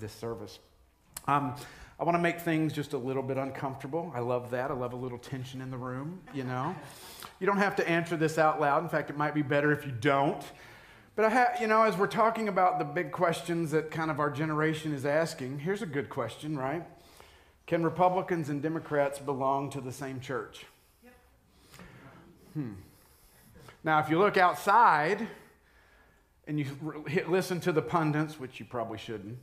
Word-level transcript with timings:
this 0.00 0.12
service. 0.12 0.58
Um, 1.26 1.54
I 1.98 2.04
want 2.04 2.16
to 2.16 2.22
make 2.22 2.40
things 2.40 2.72
just 2.72 2.94
a 2.94 2.98
little 2.98 3.22
bit 3.22 3.36
uncomfortable. 3.36 4.10
I 4.14 4.20
love 4.20 4.50
that. 4.52 4.70
I 4.70 4.74
love 4.74 4.94
a 4.94 4.96
little 4.96 5.18
tension 5.18 5.60
in 5.60 5.70
the 5.70 5.76
room, 5.76 6.20
you 6.32 6.44
know. 6.44 6.74
You 7.38 7.46
don't 7.46 7.58
have 7.58 7.76
to 7.76 7.88
answer 7.88 8.16
this 8.16 8.38
out 8.38 8.58
loud. 8.58 8.82
In 8.82 8.88
fact, 8.88 9.10
it 9.10 9.18
might 9.18 9.34
be 9.34 9.42
better 9.42 9.70
if 9.70 9.84
you 9.84 9.92
don't. 9.92 10.42
But 11.14 11.26
I 11.26 11.28
have, 11.28 11.60
you 11.60 11.66
know, 11.66 11.82
as 11.82 11.98
we're 11.98 12.06
talking 12.06 12.48
about 12.48 12.78
the 12.78 12.86
big 12.86 13.12
questions 13.12 13.72
that 13.72 13.90
kind 13.90 14.10
of 14.10 14.18
our 14.18 14.30
generation 14.30 14.94
is 14.94 15.04
asking, 15.04 15.58
here's 15.58 15.82
a 15.82 15.86
good 15.86 16.08
question, 16.08 16.56
right? 16.56 16.82
Can 17.66 17.84
Republicans 17.84 18.48
and 18.48 18.62
Democrats 18.62 19.18
belong 19.18 19.68
to 19.70 19.82
the 19.82 19.92
same 19.92 20.20
church? 20.20 20.64
Yep. 21.04 21.12
Hmm. 22.54 22.72
Now, 23.84 23.98
if 23.98 24.08
you 24.08 24.18
look 24.18 24.38
outside 24.38 25.28
and 26.50 26.58
you 26.58 26.66
listen 27.28 27.60
to 27.60 27.70
the 27.70 27.80
pundits, 27.80 28.40
which 28.40 28.58
you 28.58 28.66
probably 28.66 28.98
shouldn't, 28.98 29.38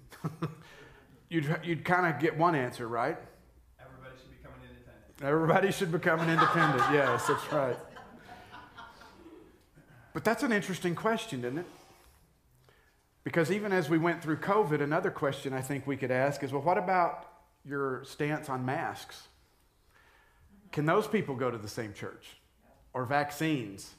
you'd, 1.30 1.58
you'd 1.64 1.86
kind 1.86 2.06
of 2.06 2.22
get 2.22 2.38
one 2.38 2.54
answer, 2.54 2.86
right? 2.86 3.18
Everybody 3.80 4.18
should 4.20 4.30
become 4.30 4.52
an 4.62 4.70
independent. 4.70 5.24
Everybody 5.24 5.72
should 5.72 5.92
become 5.94 6.20
an 6.20 6.30
independent. 6.30 6.84
yes, 6.92 7.26
that's 7.26 7.54
right. 7.54 7.78
But 10.12 10.26
that's 10.26 10.44
an 10.44 10.52
interesting 10.52 10.96
question, 10.96 11.46
isn't 11.46 11.60
it? 11.60 11.66
Because 13.24 13.52
even 13.52 13.72
as 13.72 13.90
we 13.90 13.98
went 13.98 14.22
through 14.22 14.40
COVID, 14.40 14.82
another 14.82 15.10
question 15.10 15.54
I 15.54 15.62
think 15.62 15.88
we 15.88 15.96
could 15.96 16.12
ask 16.12 16.44
is 16.44 16.52
well, 16.52 16.62
what 16.62 16.78
about 16.78 17.26
your 17.64 18.04
stance 18.04 18.50
on 18.50 18.66
masks? 18.66 19.30
Can 20.74 20.86
those 20.86 21.08
people 21.08 21.36
go 21.36 21.50
to 21.50 21.58
the 21.58 21.70
same 21.70 21.94
church? 21.94 22.36
Or 22.94 23.06
vaccines? 23.06 23.94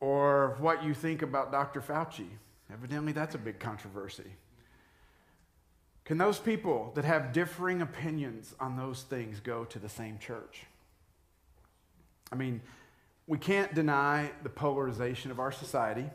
Or 0.00 0.56
what 0.58 0.82
you 0.82 0.94
think 0.94 1.22
about 1.22 1.52
Dr. 1.52 1.80
Fauci? 1.80 2.26
Evidently, 2.72 3.12
that's 3.12 3.34
a 3.34 3.38
big 3.38 3.58
controversy. 3.58 4.36
Can 6.04 6.18
those 6.18 6.38
people 6.38 6.90
that 6.94 7.04
have 7.04 7.32
differing 7.32 7.82
opinions 7.82 8.54
on 8.58 8.76
those 8.76 9.02
things 9.02 9.38
go 9.40 9.64
to 9.66 9.78
the 9.78 9.88
same 9.88 10.18
church? 10.18 10.64
I 12.32 12.36
mean, 12.36 12.60
we 13.26 13.38
can't 13.38 13.74
deny 13.74 14.30
the 14.42 14.48
polarization 14.48 15.30
of 15.30 15.38
our 15.38 15.52
society. 15.52 16.06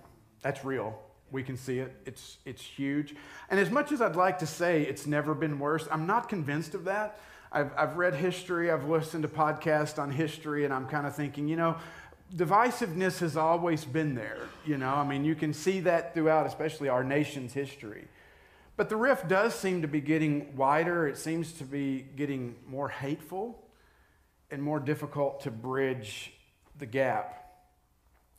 That's 0.42 0.66
real. 0.66 1.00
We 1.32 1.44
can 1.44 1.58
see 1.58 1.80
it. 1.80 1.96
It's, 2.06 2.38
it's 2.46 2.62
huge. 2.62 3.16
And 3.50 3.60
as 3.60 3.70
much 3.70 3.92
as 3.92 4.02
I'd 4.02 4.16
like 4.16 4.40
to 4.40 4.48
say 4.48 4.84
it's 4.84 5.06
never 5.06 5.34
been 5.34 5.60
worse, 5.60 5.88
I'm 5.92 6.06
not 6.06 6.28
convinced 6.28 6.74
of 6.76 6.86
that. 6.86 7.20
I've, 7.52 7.72
I've 7.78 7.96
read 7.96 8.16
history, 8.16 8.70
I've 8.70 8.90
listened 8.90 9.24
to 9.24 9.30
podcasts 9.30 9.98
on 9.98 10.12
history, 10.12 10.66
and 10.66 10.74
I'm 10.74 10.88
kind 10.88 11.08
of 11.08 11.16
thinking, 11.16 11.48
you 11.48 11.56
know, 11.56 11.78
divisiveness 12.36 13.20
has 13.20 13.38
always 13.38 13.86
been 13.86 14.16
there. 14.16 14.50
You 14.66 14.78
know, 14.78 14.90
I 14.90 15.06
mean, 15.06 15.24
you 15.24 15.36
can 15.36 15.54
see 15.54 15.80
that 15.82 16.14
throughout, 16.14 16.46
especially 16.46 16.90
our 16.90 17.04
nation's 17.04 17.54
history. 17.54 18.08
But 18.78 18.90
the 18.90 18.98
rift 18.98 19.28
does 19.28 19.56
seem 19.56 19.82
to 19.84 19.88
be 19.88 20.02
getting 20.02 20.56
wider. 20.56 21.08
It 21.08 21.18
seems 21.18 21.54
to 21.54 21.64
be 21.64 22.06
getting 22.16 22.56
more 22.68 22.90
hateful 22.90 23.64
and 24.52 24.62
more 24.62 24.80
difficult 24.80 25.42
to 25.42 25.52
bridge 25.52 26.34
the 26.78 26.86
gap. 26.86 27.42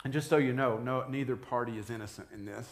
And 0.04 0.12
just 0.12 0.28
so 0.28 0.36
you 0.36 0.52
know, 0.52 0.76
no, 0.76 1.04
neither 1.08 1.36
party 1.36 1.78
is 1.78 1.88
innocent 1.88 2.28
in 2.34 2.44
this. 2.44 2.68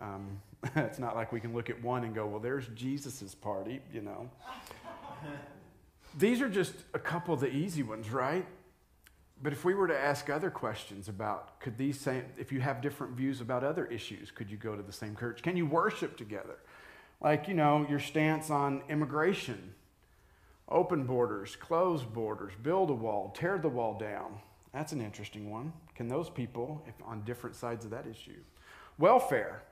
Um, 0.00 0.42
it's 0.76 0.98
not 0.98 1.16
like 1.16 1.32
we 1.32 1.40
can 1.40 1.54
look 1.54 1.70
at 1.70 1.82
one 1.82 2.04
and 2.04 2.14
go, 2.14 2.26
well, 2.26 2.40
there's 2.40 2.68
Jesus's 2.68 3.34
party, 3.34 3.80
you 3.92 4.02
know. 4.02 4.30
These 6.18 6.42
are 6.42 6.48
just 6.48 6.74
a 6.92 6.98
couple 6.98 7.32
of 7.32 7.40
the 7.40 7.48
easy 7.48 7.82
ones, 7.82 8.10
right? 8.10 8.46
But 9.42 9.52
if 9.52 9.64
we 9.64 9.74
were 9.74 9.88
to 9.88 9.98
ask 9.98 10.30
other 10.30 10.50
questions 10.50 11.08
about, 11.08 11.58
could 11.58 11.76
these 11.76 11.98
same, 11.98 12.24
if 12.38 12.52
you 12.52 12.60
have 12.60 12.80
different 12.80 13.16
views 13.16 13.40
about 13.40 13.64
other 13.64 13.86
issues, 13.86 14.30
could 14.30 14.50
you 14.50 14.56
go 14.56 14.76
to 14.76 14.82
the 14.82 14.92
same 14.92 15.16
church? 15.16 15.42
Can 15.42 15.56
you 15.56 15.66
worship 15.66 16.16
together? 16.16 16.58
Like, 17.20 17.48
you 17.48 17.54
know, 17.54 17.84
your 17.88 17.98
stance 17.98 18.50
on 18.50 18.82
immigration, 18.88 19.74
open 20.68 21.04
borders, 21.04 21.56
close 21.56 22.04
borders, 22.04 22.52
build 22.62 22.90
a 22.90 22.94
wall, 22.94 23.34
tear 23.36 23.58
the 23.58 23.68
wall 23.68 23.98
down. 23.98 24.38
That's 24.72 24.92
an 24.92 25.00
interesting 25.00 25.50
one. 25.50 25.72
Can 25.96 26.06
those 26.08 26.30
people, 26.30 26.84
if 26.86 26.94
on 27.04 27.22
different 27.24 27.56
sides 27.56 27.84
of 27.84 27.90
that 27.90 28.06
issue? 28.06 28.40
Welfare. 28.98 29.62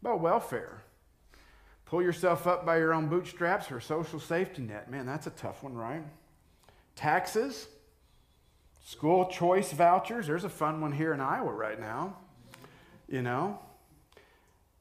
About 0.00 0.20
welfare. 0.20 0.82
Pull 1.86 2.02
yourself 2.02 2.48
up 2.48 2.66
by 2.66 2.78
your 2.78 2.92
own 2.92 3.06
bootstraps 3.06 3.70
or 3.70 3.80
social 3.80 4.18
safety 4.18 4.62
net. 4.62 4.90
Man, 4.90 5.06
that's 5.06 5.28
a 5.28 5.30
tough 5.30 5.62
one, 5.62 5.74
right? 5.74 6.02
Taxes. 6.96 7.68
School 8.86 9.26
choice 9.26 9.72
vouchers. 9.72 10.28
There's 10.28 10.44
a 10.44 10.48
fun 10.48 10.80
one 10.80 10.92
here 10.92 11.12
in 11.12 11.20
Iowa 11.20 11.52
right 11.52 11.80
now. 11.80 12.18
You 13.08 13.20
know, 13.20 13.58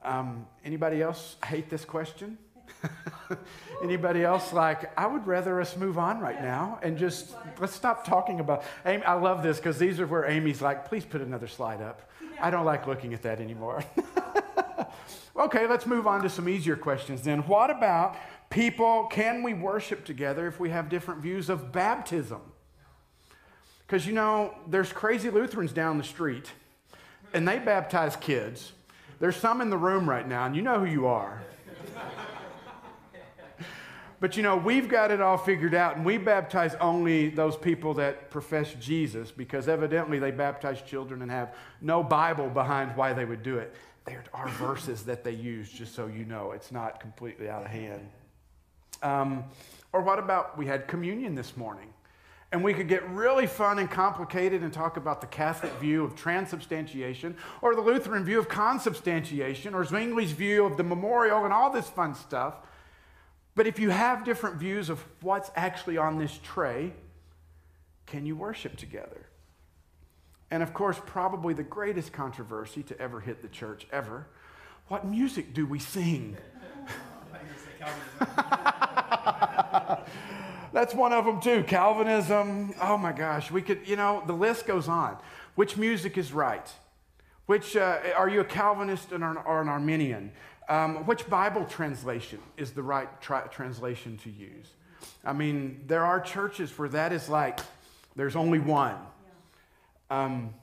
um, 0.04 0.46
anybody 0.64 1.02
else 1.02 1.38
hate 1.44 1.72
this 1.72 1.84
question? 1.84 2.38
anybody 3.84 4.24
else 4.24 4.54
like, 4.54 4.96
I 4.96 5.08
would 5.08 5.26
rather 5.26 5.60
us 5.60 5.76
move 5.76 5.98
on 5.98 6.20
right 6.20 6.40
now 6.40 6.78
and 6.84 7.00
just 7.00 7.34
let's 7.60 7.74
stop 7.74 8.06
talking 8.06 8.40
about. 8.40 8.64
Amy, 8.86 9.04
I 9.04 9.14
love 9.14 9.42
this 9.42 9.58
because 9.58 9.80
these 9.80 10.00
are 10.00 10.06
where 10.06 10.26
Amy's 10.26 10.62
like, 10.62 10.88
please 10.88 11.04
put 11.04 11.22
another 11.22 11.48
slide 11.48 11.82
up. 11.82 12.08
I 12.40 12.52
don't 12.52 12.66
like 12.66 12.86
looking 12.86 13.16
at 13.16 13.24
that 13.24 13.42
anymore. 13.42 13.84
okay, 15.36 15.66
let's 15.66 15.88
move 15.88 16.06
on 16.06 16.22
to 16.22 16.30
some 16.30 16.48
easier 16.48 16.76
questions 16.76 17.24
then. 17.24 17.40
What 17.48 17.72
about 17.72 18.18
people? 18.52 19.08
Can 19.08 19.42
we 19.42 19.56
worship 19.56 20.06
together 20.06 20.46
if 20.46 20.60
we 20.60 20.70
have 20.70 20.90
different 20.90 21.22
views 21.22 21.50
of 21.50 21.72
baptism? 21.72 22.42
Because 23.86 24.06
you 24.06 24.14
know, 24.14 24.56
there's 24.68 24.92
crazy 24.92 25.30
Lutherans 25.30 25.72
down 25.72 25.98
the 25.98 26.04
street 26.04 26.52
and 27.34 27.48
they 27.48 27.60
baptize 27.60 28.16
kids 28.16 28.72
there's 29.20 29.36
some 29.36 29.62
in 29.62 29.70
the 29.70 29.78
room 29.78 30.10
right 30.10 30.28
now, 30.28 30.46
and 30.46 30.56
you 30.56 30.62
know 30.62 30.80
who 30.80 30.86
you 30.86 31.08
are. 31.08 31.42
But 34.22 34.38
you 34.38 34.44
know, 34.44 34.56
we've 34.56 34.88
got 34.88 35.12
it 35.12 35.22
all 35.22 35.38
figured 35.38 35.76
out, 35.76 35.98
and 35.98 36.06
we 36.06 36.18
baptize 36.18 36.74
only 36.76 37.30
those 37.30 37.56
people 37.56 37.94
that 37.96 38.32
profess 38.32 38.74
Jesus 38.80 39.30
because 39.30 39.68
evidently 39.68 40.20
they 40.20 40.32
baptize 40.32 40.82
children 40.82 41.22
and 41.22 41.30
have 41.30 41.54
no 41.82 42.02
Bible 42.02 42.50
behind 42.50 42.96
why 42.96 43.14
they 43.14 43.26
would 43.26 43.44
do 43.44 43.58
it. 43.58 43.76
There 44.06 44.24
are 44.34 44.48
verses 44.48 45.04
that 45.04 45.24
they 45.24 45.32
use, 45.32 45.70
just 45.70 45.94
so 45.94 46.08
you 46.08 46.26
know. 46.26 46.52
It's 46.52 46.72
not 46.72 47.00
completely 47.00 47.50
out 47.50 47.64
of 47.64 47.72
hand. 47.72 48.10
Um, 49.04 49.44
or 49.92 50.02
what 50.02 50.18
about 50.18 50.58
we 50.58 50.66
had 50.66 50.88
communion 50.88 51.36
this 51.36 51.56
morning? 51.58 51.94
And 52.52 52.64
we 52.64 52.74
could 52.74 52.88
get 52.88 53.08
really 53.10 53.48
fun 53.48 53.80
and 53.80 53.90
complicated 53.90 54.64
and 54.64 54.72
talk 54.72 54.98
about 54.98 55.20
the 55.20 55.28
Catholic 55.28 55.74
view 55.74 56.04
of 56.04 56.16
transubstantiation, 56.16 57.36
or 57.62 57.76
the 57.76 57.82
Lutheran 57.82 58.24
view 58.24 58.40
of 58.40 58.48
consubstantiation, 58.48 59.74
or 59.74 59.84
Zwingli's 59.84 60.32
view 60.32 60.66
of 60.66 60.78
the 60.78 60.84
memorial, 60.84 61.44
and 61.44 61.54
all 61.54 61.70
this 61.70 61.90
fun 61.90 62.14
stuff. 62.14 62.56
But 63.56 63.68
if 63.68 63.80
you 63.80 63.90
have 63.90 64.24
different 64.24 64.58
views 64.58 64.90
of 64.90 65.04
what's 65.22 65.52
actually 65.56 65.98
on 65.98 66.18
this 66.18 66.40
tray, 66.44 66.94
can 68.06 68.26
you 68.26 68.36
worship 68.36 68.78
together? 68.78 69.26
And 70.52 70.62
of 70.62 70.74
course, 70.74 71.02
probably 71.06 71.54
the 71.54 71.64
greatest 71.64 72.14
controversy 72.14 72.84
to 72.84 73.00
ever 73.00 73.20
hit 73.20 73.42
the 73.42 73.48
church 73.48 73.88
ever 73.92 74.28
what 74.88 75.06
music 75.06 75.54
do 75.54 75.66
we 75.66 75.80
sing? 75.80 76.38
That's 80.76 80.94
one 80.94 81.14
of 81.14 81.24
them 81.24 81.40
too. 81.40 81.64
Calvinism. 81.64 82.74
Oh 82.82 82.98
my 82.98 83.14
gosh, 83.14 83.50
we 83.50 83.62
could, 83.62 83.88
you 83.88 83.96
know, 83.96 84.22
the 84.28 84.34
list 84.34 84.68
goes 84.68 84.90
on. 84.90 85.18
Which 85.56 85.78
music 85.78 86.18
is 86.18 86.34
right? 86.34 86.70
Which 87.46 87.78
uh, 87.78 88.00
are 88.18 88.28
you 88.28 88.42
a 88.42 88.44
Calvinist 88.44 89.14
or 89.14 89.16
an, 89.16 89.38
or 89.38 89.62
an 89.62 89.70
Arminian? 89.70 90.34
Um, 90.68 91.06
which 91.06 91.30
Bible 91.30 91.64
translation 91.64 92.40
is 92.58 92.74
the 92.74 92.84
right 92.84 93.08
tra- 93.22 93.48
translation 93.50 94.18
to 94.18 94.30
use? 94.30 94.68
I 95.24 95.32
mean, 95.32 95.82
there 95.88 96.04
are 96.04 96.20
churches 96.20 96.78
where 96.78 96.90
that 96.90 97.14
is 97.14 97.30
like 97.30 97.62
there's 98.18 98.36
only 98.36 98.60
one. 98.60 98.98
Um, 100.10 100.54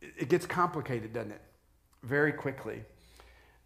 it 0.00 0.28
gets 0.28 0.46
complicated, 0.46 1.12
doesn't 1.12 1.32
it? 1.32 1.42
Very 2.04 2.32
quickly. 2.32 2.84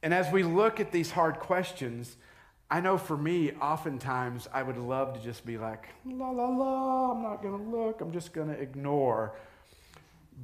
And 0.03 0.15
as 0.15 0.33
we 0.33 0.43
look 0.43 0.81
at 0.81 0.91
these 0.91 1.11
hard 1.11 1.39
questions, 1.39 2.17
I 2.73 2.81
know 2.81 2.97
for 2.97 3.19
me, 3.19 3.53
oftentimes 3.61 4.49
I 4.51 4.63
would 4.63 4.79
love 4.79 5.13
to 5.13 5.21
just 5.21 5.45
be 5.45 5.59
like, 5.59 5.91
la 6.07 6.31
la 6.31 6.49
la, 6.49 7.13
I'm 7.13 7.23
not 7.23 7.43
going 7.43 7.63
to 7.63 7.71
look, 7.71 8.01
I'm 8.01 8.13
just 8.13 8.33
going 8.33 8.49
to 8.49 8.59
ignore. 8.59 9.37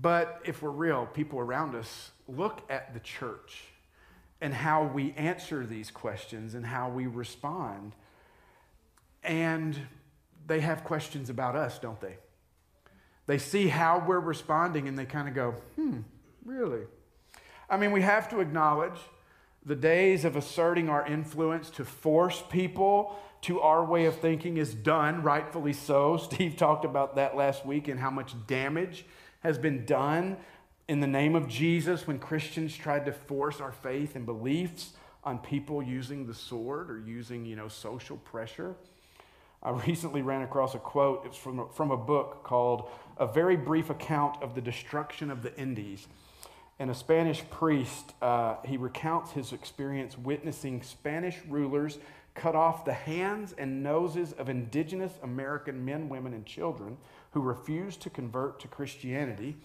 But 0.02 0.42
if 0.44 0.60
we're 0.60 0.68
real, 0.68 1.06
people 1.06 1.38
around 1.38 1.74
us 1.74 2.10
look 2.28 2.60
at 2.68 2.92
the 2.92 3.00
church 3.00 3.64
and 4.42 4.52
how 4.52 4.84
we 4.84 5.14
answer 5.14 5.64
these 5.64 5.90
questions 5.90 6.54
and 6.54 6.66
how 6.66 6.90
we 6.90 7.06
respond. 7.06 7.94
And 9.24 9.80
they 10.46 10.60
have 10.60 10.84
questions 10.84 11.30
about 11.30 11.56
us, 11.56 11.78
don't 11.78 11.98
they? 11.98 12.18
They 13.26 13.38
see 13.38 13.68
how 13.68 14.04
we're 14.06 14.20
responding 14.20 14.86
and 14.86 14.98
they 14.98 15.06
kind 15.06 15.28
of 15.28 15.34
go, 15.34 15.52
hmm, 15.76 16.00
really? 16.44 16.82
I 17.70 17.78
mean, 17.78 17.90
we 17.90 18.02
have 18.02 18.28
to 18.28 18.40
acknowledge 18.40 19.00
the 19.68 19.76
days 19.76 20.24
of 20.24 20.34
asserting 20.34 20.88
our 20.88 21.06
influence 21.06 21.68
to 21.68 21.84
force 21.84 22.42
people 22.50 23.18
to 23.42 23.60
our 23.60 23.84
way 23.84 24.06
of 24.06 24.18
thinking 24.18 24.56
is 24.56 24.72
done, 24.72 25.22
rightfully 25.22 25.74
so. 25.74 26.16
Steve 26.30 26.56
talked 26.56 26.86
about 26.86 27.16
that 27.16 27.36
last 27.36 27.66
week 27.66 27.86
and 27.86 28.00
how 28.00 28.10
much 28.10 28.34
damage 28.46 29.04
has 29.40 29.58
been 29.58 29.84
done 29.84 30.38
in 30.88 31.00
the 31.00 31.06
name 31.06 31.36
of 31.36 31.48
Jesus 31.48 32.06
when 32.06 32.18
Christians 32.18 32.74
tried 32.74 33.04
to 33.04 33.12
force 33.12 33.60
our 33.60 33.70
faith 33.70 34.16
and 34.16 34.24
beliefs 34.24 34.94
on 35.22 35.38
people 35.38 35.82
using 35.82 36.26
the 36.26 36.34
sword 36.34 36.90
or 36.90 36.98
using, 36.98 37.44
you 37.44 37.54
know, 37.54 37.68
social 37.68 38.16
pressure. 38.16 38.74
I 39.62 39.70
recently 39.86 40.22
ran 40.22 40.40
across 40.40 40.74
a 40.74 40.78
quote. 40.78 41.26
It's 41.26 41.36
from 41.36 41.68
from 41.74 41.90
a 41.90 41.96
book 41.96 42.42
called 42.42 42.88
A 43.18 43.26
Very 43.26 43.56
Brief 43.56 43.90
Account 43.90 44.42
of 44.42 44.54
the 44.54 44.62
Destruction 44.62 45.30
of 45.30 45.42
the 45.42 45.54
Indies. 45.58 46.08
And 46.78 46.90
a 46.90 46.94
Spanish 46.94 47.42
priest, 47.50 48.14
uh, 48.22 48.56
he 48.64 48.76
recounts 48.76 49.32
his 49.32 49.52
experience 49.52 50.16
witnessing 50.16 50.82
Spanish 50.82 51.36
rulers 51.48 51.98
cut 52.38 52.54
off 52.54 52.84
the 52.84 52.92
hands 52.92 53.52
and 53.58 53.82
noses 53.82 54.32
of 54.32 54.48
indigenous 54.48 55.12
American 55.22 55.84
men, 55.84 56.08
women, 56.08 56.32
and 56.32 56.46
children 56.46 56.96
who 57.32 57.40
refused 57.40 58.00
to 58.02 58.10
convert 58.10 58.60
to 58.60 58.68
Christianity 58.68 59.56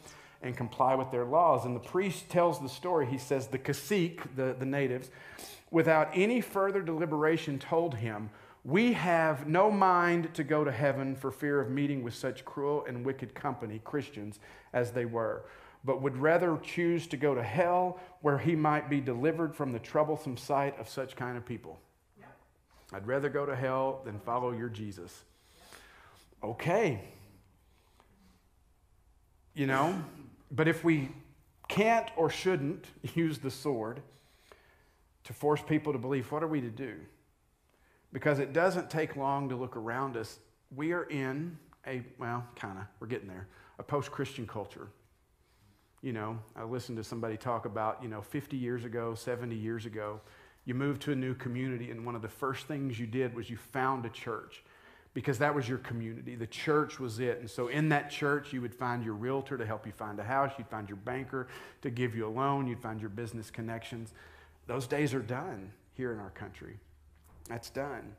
and 0.42 0.58
comply 0.58 0.96
with 0.96 1.12
their 1.12 1.24
laws. 1.24 1.66
And 1.66 1.76
the 1.76 1.80
priest 1.80 2.30
tells 2.30 2.60
the 2.60 2.68
story. 2.68 3.06
He 3.06 3.20
says, 3.20 3.48
The 3.48 3.60
cacique, 3.60 4.36
the, 4.36 4.56
the 4.58 4.66
natives, 4.66 5.12
without 5.72 6.10
any 6.14 6.42
further 6.42 6.82
deliberation, 6.82 7.60
told 7.60 7.96
him, 7.96 8.32
We 8.66 8.94
have 8.94 9.48
no 9.48 9.72
mind 9.72 10.34
to 10.34 10.44
go 10.44 10.64
to 10.64 10.72
heaven 10.72 11.16
for 11.16 11.32
fear 11.32 11.62
of 11.62 11.70
meeting 11.70 12.04
with 12.04 12.16
such 12.16 12.44
cruel 12.44 12.84
and 12.88 13.06
wicked 13.06 13.36
company, 13.36 13.82
Christians, 13.84 14.40
as 14.74 14.92
they 14.92 15.06
were, 15.06 15.46
but 15.84 16.02
would 16.02 16.18
rather 16.18 16.58
choose 16.64 17.08
to 17.08 17.18
go 17.18 17.36
to 17.36 17.44
hell 17.44 18.00
where 18.22 18.38
he 18.38 18.56
might 18.56 18.90
be 18.90 19.02
delivered 19.02 19.56
from 19.56 19.72
the 19.72 19.80
troublesome 19.80 20.38
sight 20.38 20.80
of 20.80 20.88
such 20.88 21.16
kind 21.16 21.38
of 21.38 21.46
people. 21.46 21.80
I'd 22.94 23.08
rather 23.08 23.28
go 23.28 23.46
to 23.46 23.56
hell 23.56 24.02
than 24.06 24.20
follow 24.20 24.52
your 24.52 24.70
Jesus. 24.70 25.24
Okay. 26.44 27.02
You 29.56 29.66
know, 29.66 30.00
but 30.52 30.68
if 30.68 30.84
we 30.84 31.10
can't 31.68 32.10
or 32.16 32.30
shouldn't 32.30 32.86
use 33.16 33.40
the 33.40 33.50
sword 33.50 34.02
to 35.24 35.34
force 35.34 35.62
people 35.62 35.92
to 35.94 36.00
believe, 36.00 36.32
what 36.32 36.44
are 36.44 36.48
we 36.48 36.62
to 36.62 36.70
do? 36.70 36.96
Because 38.12 38.38
it 38.38 38.54
doesn't 38.54 38.92
take 38.92 39.16
long 39.16 39.50
to 39.50 39.56
look 39.56 39.76
around 39.76 40.16
us. 40.16 40.38
We 40.76 40.92
are 40.92 41.06
in 41.06 41.58
a, 41.88 42.04
well, 42.20 42.46
kind 42.56 42.78
of, 42.78 42.86
we're 43.00 43.08
getting 43.08 43.28
there, 43.28 43.48
a 43.80 43.84
post 43.84 44.12
Christian 44.12 44.46
culture. 44.46 44.88
You 46.04 46.12
know, 46.12 46.38
I 46.54 46.66
listened 46.66 46.98
to 46.98 47.04
somebody 47.04 47.38
talk 47.38 47.66
about, 47.66 48.04
you 48.04 48.10
know, 48.10 48.22
50 48.22 48.58
years 48.58 48.84
ago, 48.84 49.16
70 49.16 49.56
years 49.56 49.86
ago, 49.86 50.20
you 50.66 50.74
moved 50.74 51.02
to 51.04 51.14
a 51.14 51.16
new 51.16 51.34
community, 51.34 51.92
and 51.92 52.06
one 52.06 52.14
of 52.14 52.22
the 52.22 52.28
first 52.28 52.68
things 52.68 53.00
you 53.00 53.08
did 53.08 53.34
was 53.34 53.50
you 53.50 53.56
found 53.56 54.06
a 54.06 54.10
church 54.10 54.64
because 55.14 55.40
that 55.40 55.56
was 55.56 55.68
your 55.68 55.78
community. 55.78 56.36
The 56.36 56.48
church 56.48 57.00
was 57.00 57.20
it. 57.20 57.40
And 57.40 57.50
so 57.50 57.70
in 57.70 57.90
that 57.90 58.10
church, 58.10 58.52
you 58.52 58.62
would 58.62 58.76
find 58.76 59.04
your 59.04 59.14
realtor 59.14 59.58
to 59.58 59.66
help 59.66 59.86
you 59.86 59.94
find 59.94 60.20
a 60.20 60.24
house, 60.24 60.52
you'd 60.58 60.68
find 60.68 60.90
your 60.90 60.98
banker 60.98 61.48
to 61.84 61.90
give 61.90 62.16
you 62.16 62.28
a 62.28 62.30
loan, 62.30 62.68
you'd 62.68 62.82
find 62.82 63.00
your 63.00 63.10
business 63.10 63.50
connections. 63.50 64.14
Those 64.68 64.88
days 64.88 65.14
are 65.14 65.22
done 65.22 65.72
here 65.94 66.12
in 66.12 66.20
our 66.20 66.32
country. 66.32 66.80
That's 67.48 67.70
done. 67.70 68.14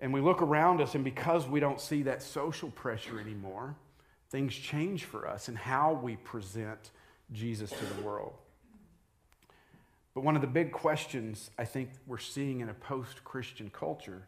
And 0.00 0.12
we 0.12 0.20
look 0.20 0.42
around 0.42 0.80
us, 0.80 0.94
and 0.94 1.04
because 1.04 1.46
we 1.46 1.60
don't 1.60 1.80
see 1.80 2.02
that 2.04 2.22
social 2.22 2.70
pressure 2.70 3.20
anymore, 3.20 3.76
things 4.30 4.54
change 4.54 5.04
for 5.04 5.26
us 5.26 5.48
and 5.48 5.56
how 5.56 5.92
we 5.92 6.16
present 6.16 6.90
Jesus 7.32 7.70
to 7.70 7.84
the 7.84 8.02
world. 8.02 8.34
But 10.14 10.24
one 10.24 10.34
of 10.34 10.42
the 10.42 10.48
big 10.48 10.72
questions 10.72 11.50
I 11.58 11.64
think 11.64 11.90
we're 12.06 12.18
seeing 12.18 12.60
in 12.60 12.68
a 12.68 12.74
post 12.74 13.24
Christian 13.24 13.70
culture 13.70 14.26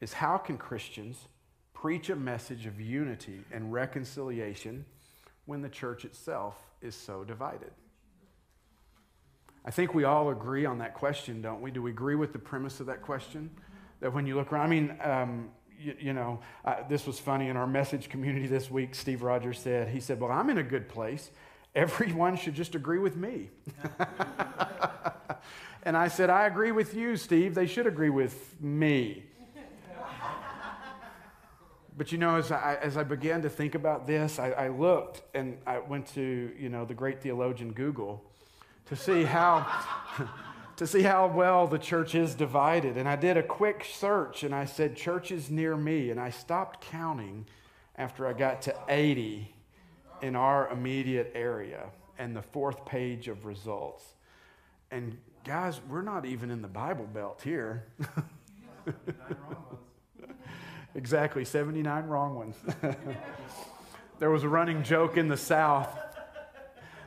is 0.00 0.14
how 0.14 0.38
can 0.38 0.56
Christians 0.56 1.28
preach 1.74 2.10
a 2.10 2.16
message 2.16 2.66
of 2.66 2.80
unity 2.80 3.44
and 3.52 3.72
reconciliation 3.72 4.84
when 5.44 5.62
the 5.62 5.68
church 5.68 6.04
itself 6.04 6.56
is 6.80 6.94
so 6.94 7.24
divided? 7.24 7.70
I 9.64 9.70
think 9.70 9.94
we 9.94 10.04
all 10.04 10.30
agree 10.30 10.64
on 10.64 10.78
that 10.78 10.94
question, 10.94 11.42
don't 11.42 11.60
we? 11.60 11.70
Do 11.70 11.82
we 11.82 11.90
agree 11.90 12.14
with 12.14 12.32
the 12.32 12.38
premise 12.38 12.80
of 12.80 12.86
that 12.86 13.02
question? 13.02 13.50
That 14.00 14.14
when 14.14 14.26
you 14.26 14.36
look 14.36 14.52
around, 14.52 14.64
I 14.64 14.68
mean, 14.68 14.96
um, 15.02 15.50
you, 15.80 15.96
you, 15.98 16.12
know, 16.12 16.40
this 16.88 17.06
was 17.06 17.18
funny 17.18 17.48
in 17.48 17.56
our 17.56 17.66
message 17.66 18.08
community 18.08 18.46
this 18.46 18.70
week. 18.70 18.94
Steve 18.94 19.22
Rogers 19.22 19.58
said, 19.58 19.88
he 19.88 20.00
said, 20.00 20.20
Well, 20.20 20.30
I'm 20.30 20.50
in 20.50 20.58
a 20.58 20.62
good 20.62 20.88
place. 20.88 21.30
Everyone 21.74 22.36
should 22.36 22.54
just 22.54 22.74
agree 22.74 22.98
with 22.98 23.16
me. 23.16 23.48
and 25.84 25.96
I 25.96 26.08
said, 26.08 26.28
I 26.28 26.46
agree 26.46 26.72
with 26.72 26.94
you, 26.94 27.16
Steve. 27.16 27.54
They 27.54 27.66
should 27.66 27.86
agree 27.86 28.10
with 28.10 28.60
me. 28.60 29.24
But 31.96 32.12
you 32.12 32.16
know, 32.16 32.36
as 32.36 32.50
I, 32.50 32.78
as 32.80 32.96
I 32.96 33.02
began 33.02 33.42
to 33.42 33.50
think 33.50 33.74
about 33.74 34.06
this, 34.06 34.38
I, 34.38 34.52
I 34.52 34.68
looked 34.68 35.20
and 35.34 35.58
I 35.66 35.80
went 35.80 36.06
to, 36.14 36.50
you 36.58 36.70
know, 36.70 36.86
the 36.86 36.94
great 36.94 37.20
theologian 37.20 37.72
Google 37.72 38.24
to 38.86 38.96
see 38.96 39.22
how, 39.22 39.66
to 40.80 40.86
see 40.86 41.02
how 41.02 41.26
well 41.26 41.66
the 41.66 41.78
church 41.78 42.14
is 42.14 42.34
divided. 42.34 42.96
And 42.96 43.06
I 43.06 43.14
did 43.14 43.36
a 43.36 43.42
quick 43.42 43.84
search 43.84 44.44
and 44.44 44.54
I 44.54 44.64
said, 44.64 44.96
churches 44.96 45.50
near 45.50 45.76
me. 45.76 46.08
And 46.08 46.18
I 46.18 46.30
stopped 46.30 46.80
counting 46.80 47.44
after 47.96 48.26
I 48.26 48.32
got 48.32 48.62
to 48.62 48.74
80 48.88 49.54
in 50.22 50.34
our 50.34 50.70
immediate 50.70 51.32
area 51.34 51.90
and 52.18 52.34
the 52.34 52.40
fourth 52.40 52.86
page 52.86 53.28
of 53.28 53.44
results. 53.44 54.14
And 54.90 55.18
guys, 55.44 55.82
we're 55.86 56.00
not 56.00 56.24
even 56.24 56.50
in 56.50 56.62
the 56.62 56.68
Bible 56.68 57.06
Belt 57.12 57.42
here. 57.44 57.84
Exactly, 60.96 61.44
79 61.44 62.06
wrong 62.06 62.34
ones. 62.34 62.56
there 64.18 64.28
was 64.28 64.42
a 64.42 64.48
running 64.48 64.82
joke 64.82 65.16
in 65.16 65.28
the 65.28 65.36
South. 65.36 65.96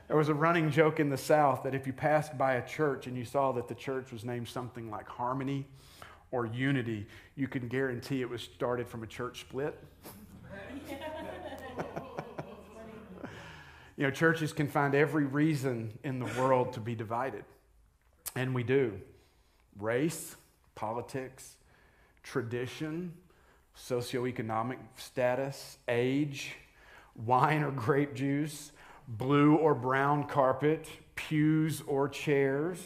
There 0.07 0.17
was 0.17 0.29
a 0.29 0.33
running 0.33 0.69
joke 0.69 0.99
in 0.99 1.09
the 1.09 1.17
South 1.17 1.63
that 1.63 1.73
if 1.73 1.87
you 1.87 1.93
passed 1.93 2.37
by 2.37 2.55
a 2.55 2.67
church 2.67 3.07
and 3.07 3.17
you 3.17 3.23
saw 3.23 3.53
that 3.53 3.67
the 3.67 3.75
church 3.75 4.11
was 4.11 4.25
named 4.25 4.49
something 4.49 4.91
like 4.91 5.07
Harmony 5.07 5.65
or 6.31 6.45
Unity, 6.45 7.07
you 7.35 7.47
can 7.47 7.67
guarantee 7.67 8.21
it 8.21 8.29
was 8.29 8.41
started 8.41 8.87
from 8.87 9.03
a 9.03 9.07
church 9.07 9.39
split. 9.41 9.81
you 13.95 14.03
know, 14.03 14.11
churches 14.11 14.51
can 14.51 14.67
find 14.67 14.93
every 14.93 15.25
reason 15.25 15.97
in 16.03 16.19
the 16.19 16.25
world 16.39 16.73
to 16.73 16.81
be 16.81 16.95
divided, 16.95 17.45
and 18.35 18.53
we 18.53 18.63
do 18.63 18.99
race, 19.79 20.35
politics, 20.75 21.55
tradition, 22.23 23.13
socioeconomic 23.77 24.77
status, 24.97 25.77
age, 25.87 26.55
wine 27.15 27.63
or 27.63 27.71
grape 27.71 28.13
juice, 28.13 28.72
blue 29.07 29.55
or 29.55 29.75
brown 29.75 30.25
carpet, 30.25 30.87
pews 31.15 31.81
or 31.87 32.09
chairs. 32.09 32.79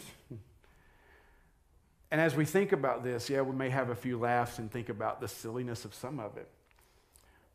And 2.09 2.21
as 2.21 2.35
we 2.35 2.45
think 2.45 2.71
about 2.71 3.03
this, 3.03 3.29
yeah, 3.29 3.41
we 3.41 3.55
may 3.55 3.69
have 3.69 3.89
a 3.89 3.95
few 3.95 4.17
laughs 4.17 4.59
and 4.59 4.71
think 4.71 4.89
about 4.89 5.19
the 5.19 5.27
silliness 5.27 5.85
of 5.85 5.93
some 5.93 6.19
of 6.19 6.37
it. 6.37 6.47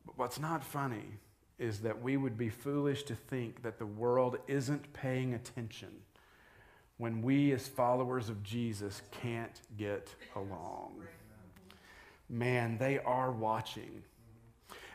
But 0.04 0.18
what's 0.18 0.38
not 0.38 0.62
funny 0.62 1.06
is 1.58 1.80
that 1.80 2.02
we 2.02 2.16
would 2.16 2.36
be 2.36 2.48
foolish 2.48 3.04
to 3.04 3.14
think 3.14 3.62
that 3.62 3.78
the 3.78 3.86
world 3.86 4.36
isn't 4.48 4.92
paying 4.92 5.34
attention 5.34 5.90
when 6.98 7.22
we, 7.22 7.52
as 7.52 7.66
followers 7.66 8.28
of 8.28 8.42
Jesus, 8.42 9.02
can't 9.10 9.60
get 9.76 10.14
along 10.36 11.02
man, 12.32 12.78
they 12.78 12.98
are 12.98 13.30
watching. 13.30 14.02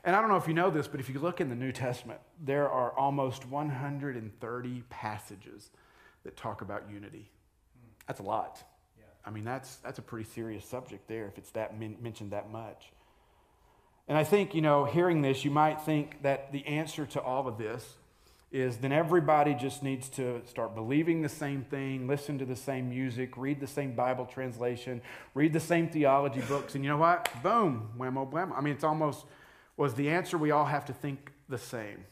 And 0.07 0.15
I 0.15 0.21
don't 0.21 0.29
know 0.29 0.37
if 0.37 0.47
you 0.47 0.53
know 0.53 0.69
this, 0.69 0.87
but 0.87 1.01
if 1.01 1.09
you 1.09 1.19
look 1.19 1.41
in 1.41 1.49
the 1.49 1.55
New 1.55 1.73
Testament, 1.73 2.21
there 2.41 2.69
are 2.69 2.97
almost 2.97 3.45
130 3.45 4.83
passages 4.89 5.69
that 6.23 6.37
talk 6.37 6.61
about 6.61 6.89
unity. 6.89 7.29
That's 8.07 8.21
a 8.21 8.23
lot. 8.23 8.63
Yeah. 8.97 9.03
I 9.25 9.31
mean, 9.31 9.43
that's, 9.43 9.75
that's 9.77 9.99
a 9.99 10.01
pretty 10.01 10.23
serious 10.29 10.63
subject 10.63 11.09
there 11.09 11.27
if 11.27 11.37
it's 11.37 11.51
that 11.51 11.77
men- 11.77 11.97
mentioned 12.01 12.31
that 12.31 12.49
much. 12.49 12.93
And 14.07 14.17
I 14.17 14.23
think, 14.23 14.55
you 14.55 14.61
know, 14.61 14.85
hearing 14.85 15.23
this, 15.23 15.43
you 15.43 15.51
might 15.51 15.81
think 15.81 16.23
that 16.23 16.53
the 16.53 16.65
answer 16.65 17.05
to 17.07 17.21
all 17.21 17.45
of 17.45 17.57
this 17.57 17.97
is 18.49 18.77
then 18.77 18.93
everybody 18.93 19.55
just 19.55 19.83
needs 19.83 20.07
to 20.11 20.41
start 20.45 20.73
believing 20.73 21.21
the 21.21 21.27
same 21.27 21.63
thing, 21.63 22.07
listen 22.07 22.39
to 22.39 22.45
the 22.45 22.55
same 22.55 22.87
music, 22.87 23.35
read 23.35 23.59
the 23.59 23.67
same 23.67 23.93
Bible 23.93 24.25
translation, 24.25 25.01
read 25.33 25.51
the 25.51 25.59
same 25.59 25.89
theology 25.89 26.39
books, 26.47 26.75
and 26.75 26.85
you 26.85 26.89
know 26.89 26.95
what? 26.95 27.27
Boom, 27.43 27.89
whammo, 27.99 28.31
blammo. 28.31 28.57
I 28.57 28.61
mean, 28.61 28.73
it's 28.73 28.85
almost 28.85 29.25
was 29.77 29.93
the 29.93 30.10
answer 30.10 30.38
we 30.38 30.51
all 30.51 30.65
have 30.65 30.86
to 30.86 30.93
think 30.93 31.31
the 31.48 31.57
same. 31.57 32.03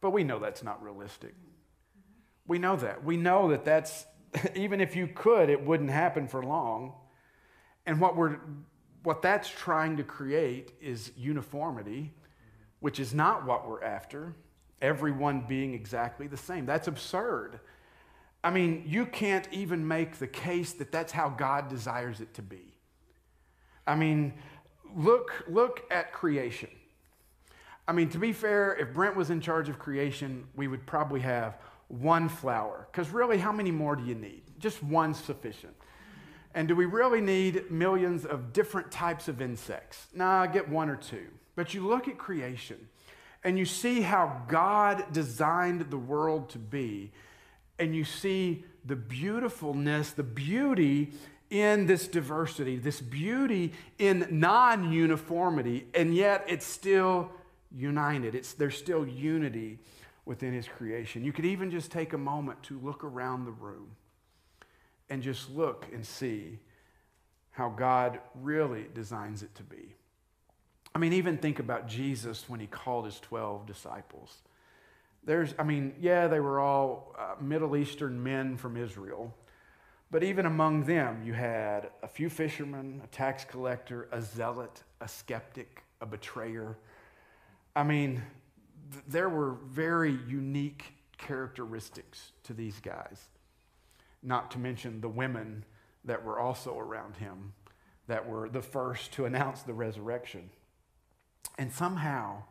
But 0.00 0.10
we 0.10 0.24
know 0.24 0.38
that's 0.38 0.64
not 0.64 0.82
realistic. 0.82 1.34
We 2.46 2.58
know 2.58 2.74
that. 2.76 3.04
We 3.04 3.16
know 3.16 3.50
that 3.50 3.64
that's, 3.64 4.06
even 4.56 4.80
if 4.80 4.96
you 4.96 5.06
could, 5.06 5.48
it 5.48 5.64
wouldn't 5.64 5.90
happen 5.90 6.26
for 6.26 6.42
long. 6.42 6.94
And 7.86 8.00
what, 8.00 8.16
we're, 8.16 8.38
what 9.02 9.22
that's 9.22 9.48
trying 9.48 9.98
to 9.98 10.02
create 10.02 10.72
is 10.80 11.12
uniformity, 11.16 12.12
which 12.80 12.98
is 12.98 13.14
not 13.14 13.46
what 13.46 13.68
we're 13.68 13.84
after 13.84 14.34
everyone 14.82 15.44
being 15.48 15.72
exactly 15.72 16.26
the 16.26 16.36
same. 16.36 16.66
That's 16.66 16.88
absurd. 16.88 17.60
I 18.44 18.50
mean, 18.50 18.82
you 18.84 19.06
can't 19.06 19.46
even 19.52 19.86
make 19.86 20.18
the 20.18 20.26
case 20.26 20.72
that 20.74 20.90
that's 20.90 21.12
how 21.12 21.28
God 21.28 21.68
desires 21.68 22.20
it 22.20 22.34
to 22.34 22.42
be. 22.42 22.74
I 23.86 23.94
mean, 23.94 24.34
look, 24.96 25.44
look 25.48 25.84
at 25.90 26.12
creation. 26.12 26.70
I 27.86 27.92
mean, 27.92 28.08
to 28.10 28.18
be 28.18 28.32
fair, 28.32 28.74
if 28.74 28.94
Brent 28.94 29.16
was 29.16 29.30
in 29.30 29.40
charge 29.40 29.68
of 29.68 29.78
creation, 29.78 30.46
we 30.54 30.68
would 30.68 30.86
probably 30.86 31.20
have 31.20 31.58
one 31.88 32.28
flower. 32.28 32.86
Because 32.90 33.10
really, 33.10 33.38
how 33.38 33.52
many 33.52 33.70
more 33.70 33.96
do 33.96 34.04
you 34.04 34.14
need? 34.14 34.42
just 34.62 34.82
one 34.82 35.12
sufficient. 35.12 35.74
And 36.54 36.68
do 36.68 36.76
we 36.76 36.86
really 36.86 37.20
need 37.20 37.70
millions 37.70 38.24
of 38.24 38.52
different 38.52 38.90
types 38.90 39.28
of 39.28 39.42
insects? 39.42 40.06
Nah, 40.14 40.46
get 40.46 40.68
one 40.68 40.88
or 40.88 40.96
two. 40.96 41.26
But 41.56 41.74
you 41.74 41.86
look 41.86 42.08
at 42.08 42.16
creation 42.16 42.88
and 43.44 43.58
you 43.58 43.64
see 43.64 44.02
how 44.02 44.42
God 44.48 45.12
designed 45.12 45.90
the 45.90 45.98
world 45.98 46.48
to 46.50 46.58
be, 46.58 47.10
and 47.78 47.94
you 47.94 48.04
see 48.04 48.64
the 48.84 48.94
beautifulness, 48.94 50.12
the 50.12 50.22
beauty 50.22 51.12
in 51.52 51.84
this 51.84 52.08
diversity, 52.08 52.78
this 52.78 53.00
beauty 53.00 53.74
in 53.98 54.26
non 54.30 54.90
uniformity, 54.90 55.86
and 55.94 56.14
yet 56.14 56.42
it's 56.48 56.64
still 56.64 57.30
united. 57.70 58.34
It's, 58.34 58.54
there's 58.54 58.76
still 58.76 59.06
unity 59.06 59.78
within 60.24 60.54
His 60.54 60.66
creation. 60.66 61.22
You 61.22 61.32
could 61.32 61.44
even 61.44 61.70
just 61.70 61.92
take 61.92 62.14
a 62.14 62.18
moment 62.18 62.62
to 62.64 62.80
look 62.80 63.04
around 63.04 63.44
the 63.44 63.50
room 63.52 63.90
and 65.10 65.22
just 65.22 65.50
look 65.50 65.86
and 65.92 66.06
see 66.06 66.58
how 67.50 67.68
God 67.68 68.18
really 68.40 68.86
designs 68.94 69.42
it 69.42 69.54
to 69.56 69.62
be. 69.62 69.94
I 70.94 70.98
mean, 70.98 71.12
even 71.12 71.36
think 71.36 71.58
about 71.58 71.86
Jesus 71.86 72.48
when 72.48 72.60
he 72.60 72.66
called 72.66 73.04
his 73.04 73.20
12 73.20 73.66
disciples. 73.66 74.38
There's, 75.24 75.54
I 75.58 75.64
mean, 75.64 75.94
yeah, 76.00 76.28
they 76.28 76.40
were 76.40 76.60
all 76.60 77.14
uh, 77.18 77.34
Middle 77.42 77.76
Eastern 77.76 78.22
men 78.22 78.56
from 78.56 78.78
Israel, 78.78 79.34
but 80.12 80.22
even 80.22 80.44
among 80.44 80.84
them, 80.84 81.22
you 81.24 81.32
had 81.32 81.88
a 82.02 82.06
few 82.06 82.28
fishermen, 82.28 83.00
a 83.02 83.06
tax 83.08 83.44
collector, 83.44 84.08
a 84.12 84.20
zealot, 84.20 84.82
a 85.00 85.08
skeptic, 85.08 85.82
a 86.02 86.06
betrayer. 86.06 86.76
I 87.74 87.82
mean, 87.82 88.22
th- 88.92 89.04
there 89.08 89.30
were 89.30 89.56
very 89.70 90.18
unique 90.28 90.92
characteristics 91.16 92.32
to 92.44 92.52
these 92.52 92.78
guys, 92.80 93.24
not 94.22 94.50
to 94.50 94.58
mention 94.58 95.00
the 95.00 95.08
women 95.08 95.64
that 96.04 96.22
were 96.22 96.38
also 96.38 96.78
around 96.78 97.16
him 97.16 97.54
that 98.06 98.28
were 98.28 98.50
the 98.50 98.60
first 98.60 99.12
to 99.12 99.24
announce 99.24 99.62
the 99.62 99.72
resurrection. 99.72 100.50
And 101.56 101.72
somehow, 101.72 102.42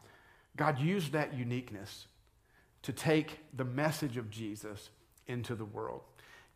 God 0.57 0.79
used 0.79 1.11
that 1.11 1.35
uniqueness 1.35 2.07
to 2.81 2.91
take 2.91 3.37
the 3.55 3.65
message 3.65 4.17
of 4.17 4.31
Jesus 4.31 4.89
into 5.27 5.53
the 5.53 5.65
world. 5.65 6.01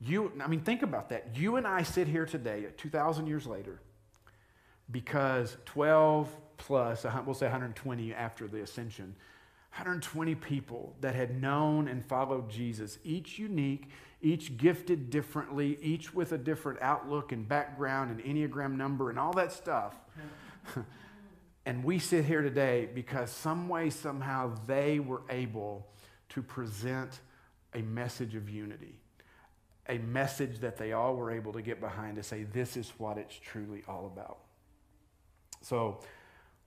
You, 0.02 0.32
I 0.44 0.48
mean, 0.48 0.62
think 0.62 0.84
about 0.84 1.10
that. 1.10 1.36
You 1.36 1.56
and 1.56 1.66
I 1.66 1.84
sit 1.84 2.08
here 2.08 2.26
today, 2.26 2.66
2,000 2.78 3.28
years 3.28 3.48
later, 3.48 3.80
because 4.92 5.56
12 5.66 6.30
plus, 6.58 7.06
we'll 7.26 7.34
say 7.34 7.46
120 7.46 8.14
after 8.14 8.48
the 8.48 8.62
ascension, 8.62 9.16
120 9.72 10.36
people 10.36 10.96
that 11.02 11.16
had 11.16 11.42
known 11.42 11.88
and 11.88 12.06
followed 12.06 12.50
Jesus, 12.50 12.98
each 13.04 13.38
unique, 13.38 13.90
each 14.22 14.58
gifted 14.58 15.10
differently, 15.10 15.78
each 15.82 16.14
with 16.14 16.32
a 16.32 16.38
different 16.38 16.82
outlook 16.82 17.32
and 17.32 17.48
background 17.48 18.10
and 18.10 18.24
Enneagram 18.24 18.76
number 18.78 19.10
and 19.10 19.20
all 19.20 19.34
that 19.34 19.52
stuff. 19.52 19.96
and 21.66 21.84
we 21.84 22.00
sit 22.00 22.26
here 22.26 22.42
today 22.42 22.90
because 22.94 23.30
some 23.30 23.68
way, 23.68 23.90
somehow, 23.90 24.56
they 24.66 25.00
were 25.00 25.22
able 25.30 25.86
to 26.30 26.42
present 26.42 27.20
a 27.74 27.82
message 27.82 28.36
of 28.36 28.50
unity, 28.50 29.00
a 29.88 29.98
message 30.00 30.60
that 30.60 30.78
they 30.78 30.94
all 30.94 31.16
were 31.16 31.32
able 31.32 31.54
to 31.54 31.62
get 31.62 31.80
behind 31.80 32.16
to 32.16 32.24
say, 32.24 32.44
this 32.44 32.76
is 32.76 32.92
what 32.98 33.18
it's 33.18 33.36
truly 33.36 33.84
all 33.88 34.08
about. 34.08 34.40
So, 35.62 36.00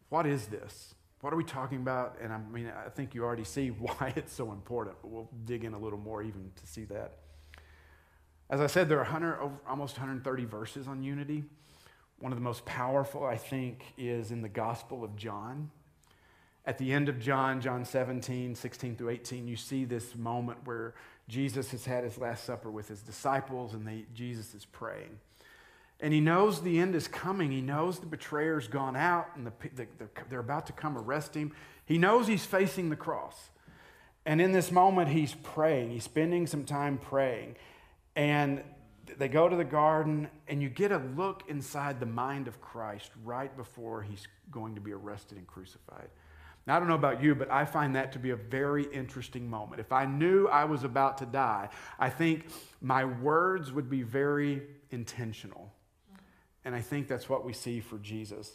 what 0.09 0.27
is 0.27 0.47
this? 0.47 0.95
What 1.21 1.33
are 1.33 1.37
we 1.37 1.45
talking 1.45 1.79
about? 1.79 2.17
And 2.23 2.33
I 2.33 2.39
mean, 2.39 2.73
I 2.87 2.89
think 2.89 3.15
you 3.15 3.25
already 3.25 3.45
see 3.45 3.69
why 3.69 4.13
it's 4.17 4.33
so 4.33 4.53
important, 4.53 4.97
but 5.03 5.11
we'll 5.11 5.31
dig 5.45 5.65
in 5.65 5.75
a 5.75 5.79
little 5.79 5.99
more 5.99 6.23
even 6.23 6.51
to 6.55 6.67
see 6.67 6.85
that. 6.87 7.19
As 8.51 8.61
I 8.61 8.67
said, 8.67 8.89
there 8.89 8.99
are 8.99 9.03
100, 9.03 9.39
almost 9.69 9.97
130 9.97 10.45
verses 10.47 10.89
on 10.89 11.03
unity. 11.03 11.45
One 12.19 12.33
of 12.33 12.39
the 12.39 12.43
most 12.43 12.65
powerful, 12.65 13.25
I 13.25 13.37
think, 13.37 13.85
is 13.99 14.31
in 14.31 14.41
the 14.41 14.49
Gospel 14.49 15.05
of 15.05 15.17
John. 15.17 15.71
At 16.69 16.77
the 16.77 16.93
end 16.93 17.09
of 17.09 17.19
John, 17.19 17.63
John 17.63 17.87
17, 17.87 18.55
16 18.55 18.97
through 18.97 19.09
18, 19.09 19.49
you 19.49 19.57
see 19.57 19.87
this 19.87 20.15
moment 20.15 20.59
where 20.67 20.93
Jesus 21.27 21.71
has 21.71 21.87
had 21.87 22.05
his 22.05 22.19
Last 22.19 22.45
Supper 22.45 22.71
with 22.71 22.89
his 22.89 23.01
disciples 23.01 23.73
and 23.73 23.89
they, 23.89 24.05
Jesus 24.13 24.53
is 24.53 24.67
praying. 24.67 25.19
And 25.99 26.13
he 26.13 26.21
knows 26.21 26.61
the 26.61 26.79
end 26.79 26.95
is 26.95 27.09
coming. 27.09 27.53
He 27.53 27.63
knows 27.63 28.01
the 28.01 28.07
betrayer's 28.07 28.69
gone 28.69 28.97
out 28.97 29.29
and 29.35 29.47
the, 29.47 29.53
the, 29.75 29.87
they're 30.29 30.41
about 30.41 30.67
to 30.67 30.75
come 30.75 30.99
arrest 30.99 31.35
him. 31.35 31.53
He 31.87 31.97
knows 31.97 32.27
he's 32.27 32.45
facing 32.45 32.91
the 32.91 32.97
cross. 32.97 33.49
And 34.27 34.39
in 34.39 34.53
this 34.53 34.71
moment, 34.71 35.09
he's 35.09 35.33
praying. 35.43 35.93
He's 35.93 36.05
spending 36.05 36.47
some 36.47 36.67
time 36.67 36.99
praying. 36.99 37.57
And 38.15 38.63
they 39.17 39.29
go 39.29 39.49
to 39.49 39.57
the 39.57 39.65
garden, 39.65 40.29
and 40.47 40.61
you 40.61 40.69
get 40.69 40.93
a 40.93 40.99
look 40.99 41.45
inside 41.49 41.99
the 41.99 42.05
mind 42.05 42.47
of 42.47 42.61
Christ 42.61 43.11
right 43.25 43.57
before 43.57 44.03
he's 44.03 44.29
going 44.51 44.75
to 44.75 44.83
be 44.83 44.93
arrested 44.93 45.39
and 45.39 45.47
crucified. 45.47 46.11
Now, 46.69 46.77
I 46.77 46.81
don't 46.81 46.89
know 46.89 46.97
about 46.97 47.23
you, 47.23 47.35
but 47.35 47.51
I 47.51 47.65
find 47.65 47.97
that 47.97 48.13
to 48.13 48.19
be 48.19 48.29
a 48.29 48.37
very 48.37 48.85
interesting 48.93 49.49
moment. 49.49 49.81
If 49.81 49.91
I 49.91 50.05
knew 50.05 50.49
I 50.49 50.67
was 50.67 50.85
about 50.85 51.17
to 51.19 51.27
die, 51.27 51.71
I 51.99 52.11
think 52.11 52.45
my 52.83 53.07
words 53.07 53.73
would 53.73 53.89
be 53.89 54.03
very 54.03 54.63
intentional. 54.91 55.73
And 56.67 56.75
I 56.75 56.83
think 56.83 57.09
that's 57.09 57.27
what 57.27 57.43
we 57.43 57.55
see 57.55 57.81
for 57.81 57.97
Jesus. 57.97 58.53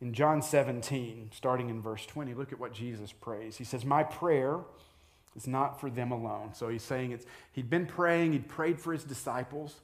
In 0.00 0.12
John 0.12 0.42
17, 0.42 1.30
starting 1.32 1.70
in 1.70 1.80
verse 1.80 2.04
20, 2.04 2.34
look 2.34 2.52
at 2.52 2.58
what 2.58 2.72
Jesus 2.72 3.12
prays. 3.12 3.56
He 3.56 3.64
says, 3.64 3.84
My 3.84 4.02
prayer 4.02 4.58
is 5.36 5.46
not 5.46 5.80
for 5.80 5.88
them 5.88 6.10
alone. 6.10 6.52
So 6.52 6.68
he's 6.68 6.82
saying 6.82 7.12
it's, 7.12 7.26
he'd 7.52 7.70
been 7.70 7.86
praying, 7.86 8.32
he'd 8.32 8.48
prayed 8.48 8.80
for 8.80 8.92
his 8.92 9.04
disciples. 9.04 9.76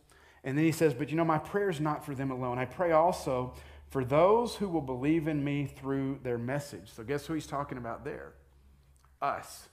And 0.42 0.58
then 0.58 0.64
he 0.64 0.72
says, 0.72 0.94
But 0.94 1.10
you 1.10 1.16
know, 1.16 1.24
my 1.24 1.38
prayer 1.38 1.70
is 1.70 1.80
not 1.80 2.04
for 2.04 2.12
them 2.12 2.32
alone. 2.32 2.58
I 2.58 2.64
pray 2.64 2.90
also 2.90 3.54
for 3.92 4.06
those 4.06 4.54
who 4.54 4.70
will 4.70 4.80
believe 4.80 5.28
in 5.28 5.44
me 5.44 5.66
through 5.66 6.18
their 6.22 6.38
message. 6.38 6.90
So 6.90 7.02
guess 7.02 7.26
who 7.26 7.34
he's 7.34 7.46
talking 7.46 7.76
about 7.76 8.06
there? 8.06 8.32
Us. 9.20 9.68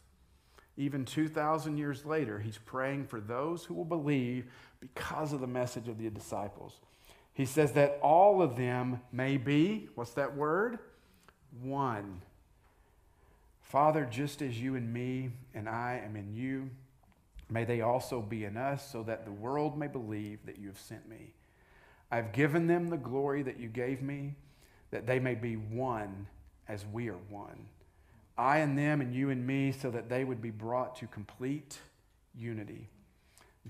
Even 0.76 1.06
2,000 1.06 1.78
years 1.78 2.06
later, 2.06 2.38
he's 2.38 2.58
praying 2.58 3.08
for 3.08 3.22
those 3.22 3.64
who 3.64 3.74
will 3.74 3.86
believe 3.86 4.52
because 4.82 5.32
of 5.32 5.40
the 5.40 5.48
message 5.48 5.88
of 5.88 5.98
the 5.98 6.10
disciples. 6.10 6.82
He 7.32 7.46
says 7.46 7.72
that 7.72 7.98
all 8.02 8.42
of 8.42 8.58
them 8.58 9.00
may 9.14 9.38
be, 9.38 9.88
what's 9.96 10.12
that 10.12 10.36
word? 10.36 10.80
One. 11.62 12.22
Father, 13.62 14.06
just 14.06 14.42
as 14.42 14.60
you 14.60 14.76
and 14.76 14.92
me 14.92 15.30
and 15.54 15.70
I 15.70 16.02
am 16.04 16.18
in 16.18 16.34
you, 16.34 16.70
may 17.50 17.64
they 17.64 17.80
also 17.80 18.20
be 18.20 18.44
in 18.44 18.58
us, 18.58 18.92
so 18.92 19.02
that 19.04 19.24
the 19.24 19.32
world 19.32 19.78
may 19.78 19.88
believe 19.88 20.46
that 20.46 20.60
you 20.60 20.68
have 20.68 20.78
sent 20.78 21.08
me. 21.08 21.36
I've 22.12 22.32
given 22.32 22.68
them 22.68 22.88
the 22.88 22.98
glory 22.98 23.44
that 23.44 23.60
you 23.60 23.68
gave 23.68 24.02
me, 24.02 24.36
that 24.92 25.06
they 25.06 25.20
may 25.20 25.36
be 25.36 25.56
one 25.56 26.28
as 26.68 26.86
we 26.86 27.10
are 27.10 27.20
one. 27.30 27.68
I 28.38 28.60
and 28.60 28.78
them, 28.78 29.02
and 29.02 29.14
you 29.14 29.30
and 29.30 29.46
me, 29.46 29.72
so 29.72 29.92
that 29.92 30.10
they 30.10 30.24
would 30.24 30.42
be 30.42 30.50
brought 30.50 30.96
to 30.98 31.08
complete 31.08 31.80
unity. 32.36 32.88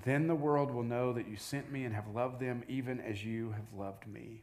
Then 0.06 0.28
the 0.28 0.36
world 0.36 0.72
will 0.72 0.84
know 0.84 1.12
that 1.14 1.28
you 1.28 1.36
sent 1.36 1.72
me 1.72 1.84
and 1.84 1.94
have 1.96 2.08
loved 2.14 2.40
them 2.40 2.64
even 2.68 3.02
as 3.02 3.26
you 3.26 3.52
have 3.52 3.78
loved 3.78 4.08
me. 4.08 4.42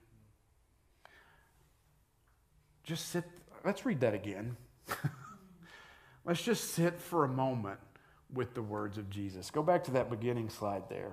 Just 2.83 3.09
sit, 3.09 3.25
let's 3.65 3.87
read 3.87 4.01
that 4.01 4.15
again. 4.15 4.57
Let's 6.25 6.43
just 6.43 6.73
sit 6.75 7.01
for 7.01 7.25
a 7.25 7.29
moment 7.29 7.79
with 8.33 8.55
the 8.55 8.63
words 8.63 8.99
of 8.99 9.09
Jesus. 9.09 9.49
Go 9.51 9.63
back 9.63 9.85
to 9.85 9.93
that 9.93 10.11
beginning 10.11 10.49
slide 10.51 10.89
there. 10.89 11.13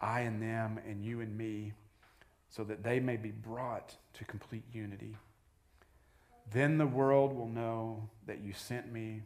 I 0.00 0.20
and 0.20 0.40
them, 0.40 0.78
and 0.86 1.04
you 1.04 1.20
and 1.20 1.36
me, 1.36 1.72
so 2.48 2.64
that 2.64 2.82
they 2.82 3.00
may 3.00 3.16
be 3.16 3.30
brought 3.30 3.96
to 4.14 4.24
complete 4.24 4.64
unity. 4.72 5.16
Then 6.52 6.78
the 6.78 6.86
world 6.86 7.34
will 7.34 7.48
know 7.48 8.08
that 8.26 8.40
you 8.40 8.52
sent 8.52 8.92
me 8.92 9.22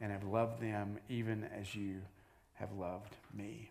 and 0.00 0.12
have 0.12 0.24
loved 0.24 0.60
them 0.60 0.98
even 1.08 1.44
as 1.44 1.74
you 1.74 2.02
have 2.54 2.72
loved 2.72 3.16
me. 3.34 3.70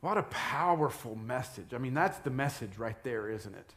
What 0.00 0.18
a 0.18 0.22
powerful 0.24 1.14
message. 1.14 1.72
I 1.72 1.78
mean, 1.78 1.94
that's 1.94 2.18
the 2.18 2.30
message 2.30 2.76
right 2.78 3.02
there, 3.04 3.30
isn't 3.30 3.54
it? 3.54 3.74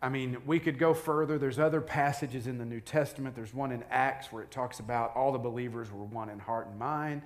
I 0.00 0.08
mean, 0.08 0.38
we 0.46 0.58
could 0.58 0.78
go 0.78 0.94
further. 0.94 1.38
There's 1.38 1.60
other 1.60 1.80
passages 1.80 2.48
in 2.48 2.58
the 2.58 2.64
New 2.64 2.80
Testament. 2.80 3.36
There's 3.36 3.54
one 3.54 3.70
in 3.70 3.84
Acts 3.88 4.32
where 4.32 4.42
it 4.42 4.50
talks 4.50 4.80
about 4.80 5.14
all 5.14 5.30
the 5.30 5.38
believers 5.38 5.92
were 5.92 6.04
one 6.04 6.28
in 6.28 6.40
heart 6.40 6.66
and 6.66 6.78
mind. 6.78 7.22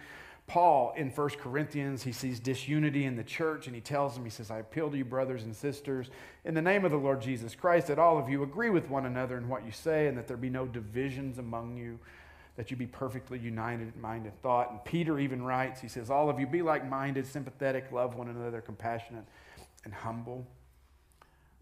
Paul 0.47 0.95
in 0.97 1.11
1 1.11 1.29
Corinthians, 1.41 2.05
he 2.05 2.13
sees 2.13 2.39
disunity 2.39 3.05
in 3.05 3.17
the 3.17 3.25
church 3.25 3.67
and 3.67 3.75
he 3.75 3.81
tells 3.81 4.15
them, 4.15 4.25
he 4.25 4.31
says, 4.31 4.51
I 4.51 4.59
appeal 4.59 4.91
to 4.91 4.97
you, 4.97 5.05
brothers 5.05 5.43
and 5.43 5.55
sisters, 5.55 6.09
in 6.45 6.55
the 6.55 6.63
name 6.63 6.85
of 6.85 6.93
the 6.93 6.97
Lord 6.97 7.21
Jesus 7.21 7.57
Christ, 7.57 7.89
that 7.89 7.99
all 7.99 8.17
of 8.17 8.29
you 8.29 8.45
agree 8.45 8.71
with 8.71 8.89
one 8.89 9.07
another 9.07 9.37
in 9.39 9.49
what 9.49 9.67
you 9.67 9.73
say 9.73 10.07
and 10.07 10.17
that 10.17 10.29
there 10.29 10.37
be 10.37 10.51
no 10.51 10.65
divisions 10.65 11.39
among 11.39 11.77
you, 11.77 11.99
that 12.57 12.71
you 12.71 12.77
be 12.77 12.87
perfectly 12.87 13.41
united 13.41 13.93
in 13.93 14.01
mind 14.01 14.25
and 14.25 14.41
thought. 14.41 14.71
And 14.71 14.85
Peter 14.85 15.19
even 15.19 15.43
writes, 15.43 15.81
he 15.81 15.89
says, 15.89 16.11
All 16.11 16.31
of 16.31 16.39
you 16.39 16.47
be 16.47 16.63
like 16.63 16.89
minded, 16.89 17.27
sympathetic, 17.27 17.91
love 17.91 18.15
one 18.15 18.29
another, 18.29 18.61
compassionate, 18.61 19.25
and 19.85 19.93
humble. 19.93 20.47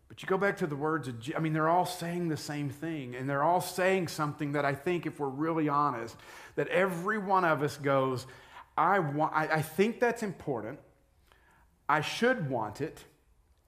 But 0.08 0.22
you 0.22 0.28
go 0.28 0.36
back 0.36 0.58
to 0.58 0.66
the 0.66 0.76
words 0.76 1.08
of, 1.08 1.16
I 1.34 1.40
mean, 1.40 1.54
they're 1.54 1.70
all 1.70 1.86
saying 1.86 2.28
the 2.28 2.36
same 2.36 2.68
thing, 2.68 3.16
and 3.16 3.28
they're 3.28 3.42
all 3.42 3.62
saying 3.62 4.08
something 4.08 4.52
that 4.52 4.64
I 4.64 4.74
think, 4.74 5.06
if 5.06 5.18
we're 5.18 5.28
really 5.28 5.68
honest, 5.70 6.16
that 6.56 6.68
every 6.68 7.18
one 7.18 7.44
of 7.44 7.62
us 7.62 7.78
goes, 7.78 8.26
I, 8.76 8.98
want, 8.98 9.32
I, 9.34 9.46
I 9.46 9.62
think 9.62 10.00
that's 10.00 10.22
important. 10.22 10.78
I 11.88 12.00
should 12.00 12.48
want 12.48 12.80
it, 12.80 13.04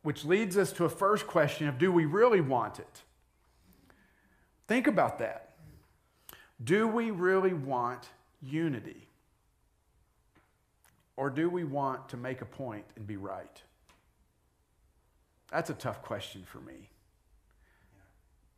which 0.03 0.25
leads 0.25 0.57
us 0.57 0.73
to 0.75 0.85
a 0.85 0.89
first 0.89 1.27
question 1.27 1.69
of 1.69 1.79
do 1.79 1.93
we 1.93 2.05
really 2.05 2.41
want 2.41 2.79
it? 2.79 3.03
Think 4.67 4.87
about 4.87 5.19
that. 5.19 5.51
Do 6.63 6.89
we 6.89 7.11
really 7.11 7.53
want 7.53 8.09
unity? 8.43 9.07
Or 11.17 11.31
do 11.31 11.49
we 11.49 11.65
want 11.65 12.09
to 12.11 12.17
make 12.17 12.41
a 12.41 12.47
point 12.47 12.85
and 12.97 13.07
be 13.07 13.17
right? 13.17 13.63
That's 15.51 15.71
a 15.71 15.75
tough 15.75 16.03
question 16.03 16.45
for 16.45 16.59
me 16.59 16.91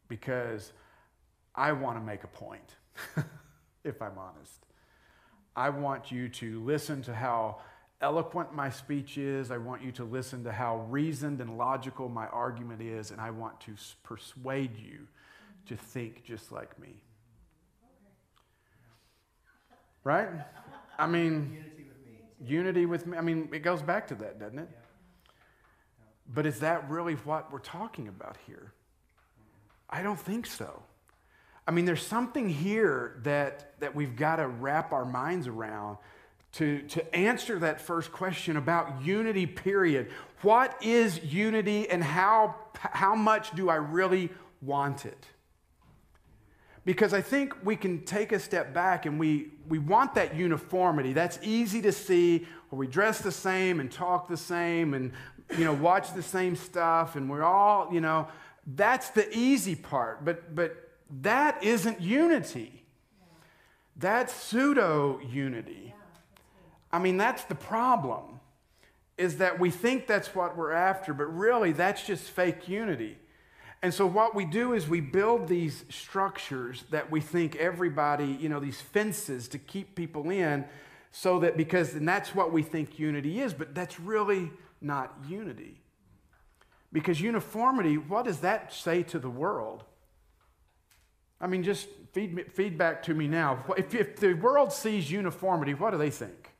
because 0.08 0.72
I 1.54 1.72
want 1.72 1.98
to 1.98 2.04
make 2.04 2.24
a 2.24 2.28
point, 2.28 2.76
if 3.84 4.00
I'm 4.00 4.18
honest. 4.18 4.67
I 5.58 5.70
want 5.70 6.12
you 6.12 6.28
to 6.28 6.64
listen 6.64 7.02
to 7.02 7.12
how 7.12 7.56
eloquent 8.00 8.54
my 8.54 8.70
speech 8.70 9.18
is. 9.18 9.50
I 9.50 9.56
want 9.56 9.82
you 9.82 9.90
to 9.92 10.04
listen 10.04 10.44
to 10.44 10.52
how 10.52 10.86
reasoned 10.88 11.40
and 11.40 11.58
logical 11.58 12.08
my 12.08 12.28
argument 12.28 12.80
is, 12.80 13.10
and 13.10 13.20
I 13.20 13.30
want 13.30 13.58
to 13.62 13.74
persuade 14.04 14.78
you 14.78 15.08
to 15.66 15.76
think 15.76 16.22
just 16.22 16.52
like 16.52 16.78
me. 16.78 17.02
Right? 20.04 20.28
I 20.96 21.08
mean, 21.08 21.50
unity 21.52 21.86
with 21.88 22.06
me. 22.06 22.54
Unity 22.54 22.86
with 22.86 23.06
me. 23.08 23.18
I 23.18 23.20
mean, 23.20 23.48
it 23.52 23.64
goes 23.64 23.82
back 23.82 24.06
to 24.08 24.14
that, 24.14 24.38
doesn't 24.38 24.60
it? 24.60 24.68
But 26.32 26.46
is 26.46 26.60
that 26.60 26.88
really 26.88 27.14
what 27.14 27.52
we're 27.52 27.58
talking 27.58 28.06
about 28.06 28.36
here? 28.46 28.72
I 29.90 30.04
don't 30.04 30.20
think 30.20 30.46
so. 30.46 30.84
I 31.68 31.70
mean, 31.70 31.84
there's 31.84 32.04
something 32.04 32.48
here 32.48 33.20
that, 33.24 33.78
that 33.80 33.94
we've 33.94 34.16
got 34.16 34.36
to 34.36 34.48
wrap 34.48 34.90
our 34.90 35.04
minds 35.04 35.46
around 35.46 35.98
to, 36.52 36.80
to 36.80 37.14
answer 37.14 37.58
that 37.58 37.78
first 37.78 38.10
question 38.10 38.56
about 38.56 39.04
unity, 39.04 39.44
period. 39.44 40.10
What 40.40 40.82
is 40.82 41.22
unity 41.22 41.86
and 41.90 42.02
how, 42.02 42.54
how 42.74 43.14
much 43.14 43.50
do 43.50 43.68
I 43.68 43.74
really 43.74 44.30
want 44.62 45.04
it? 45.04 45.26
Because 46.86 47.12
I 47.12 47.20
think 47.20 47.54
we 47.62 47.76
can 47.76 48.02
take 48.06 48.32
a 48.32 48.40
step 48.40 48.72
back 48.72 49.04
and 49.04 49.20
we, 49.20 49.48
we 49.68 49.78
want 49.78 50.14
that 50.14 50.34
uniformity. 50.34 51.12
That's 51.12 51.38
easy 51.42 51.82
to 51.82 51.92
see, 51.92 52.46
where 52.70 52.78
we 52.78 52.86
dress 52.86 53.20
the 53.20 53.30
same 53.30 53.78
and 53.78 53.92
talk 53.92 54.26
the 54.26 54.38
same 54.38 54.94
and 54.94 55.12
you 55.58 55.66
know, 55.66 55.74
watch 55.74 56.14
the 56.14 56.22
same 56.22 56.56
stuff 56.56 57.14
and 57.14 57.28
we're 57.28 57.44
all, 57.44 57.92
you 57.92 58.00
know, 58.00 58.28
that's 58.74 59.10
the 59.10 59.28
easy 59.36 59.74
part. 59.74 60.24
But, 60.24 60.54
but 60.54 60.87
that 61.22 61.62
isn't 61.62 62.00
unity. 62.00 62.84
That's 63.96 64.32
pseudo 64.32 65.20
unity. 65.20 65.94
I 66.92 66.98
mean, 66.98 67.16
that's 67.16 67.44
the 67.44 67.54
problem, 67.54 68.40
is 69.16 69.38
that 69.38 69.58
we 69.58 69.70
think 69.70 70.06
that's 70.06 70.34
what 70.34 70.56
we're 70.56 70.72
after, 70.72 71.12
but 71.12 71.26
really 71.26 71.72
that's 71.72 72.06
just 72.06 72.24
fake 72.24 72.68
unity. 72.68 73.18
And 73.82 73.94
so 73.94 74.06
what 74.06 74.34
we 74.34 74.44
do 74.44 74.72
is 74.72 74.88
we 74.88 75.00
build 75.00 75.46
these 75.46 75.84
structures 75.88 76.84
that 76.90 77.10
we 77.10 77.20
think 77.20 77.56
everybody, 77.56 78.26
you 78.26 78.48
know, 78.48 78.58
these 78.58 78.80
fences 78.80 79.48
to 79.48 79.58
keep 79.58 79.94
people 79.94 80.30
in 80.30 80.64
so 81.12 81.38
that 81.40 81.56
because, 81.56 81.94
and 81.94 82.08
that's 82.08 82.34
what 82.34 82.52
we 82.52 82.62
think 82.62 82.98
unity 82.98 83.40
is, 83.40 83.54
but 83.54 83.74
that's 83.74 84.00
really 84.00 84.50
not 84.80 85.16
unity. 85.28 85.80
Because 86.92 87.20
uniformity, 87.20 87.98
what 87.98 88.24
does 88.24 88.40
that 88.40 88.72
say 88.72 89.02
to 89.04 89.18
the 89.18 89.30
world? 89.30 89.84
I 91.40 91.46
mean, 91.46 91.62
just 91.62 91.88
feed, 92.12 92.34
me, 92.34 92.42
feed 92.42 92.76
back 92.76 93.02
to 93.04 93.14
me 93.14 93.28
now. 93.28 93.64
If, 93.76 93.94
if 93.94 94.16
the 94.16 94.34
world 94.34 94.72
sees 94.72 95.10
uniformity, 95.10 95.74
what 95.74 95.90
do 95.90 95.98
they 95.98 96.10
think? 96.10 96.52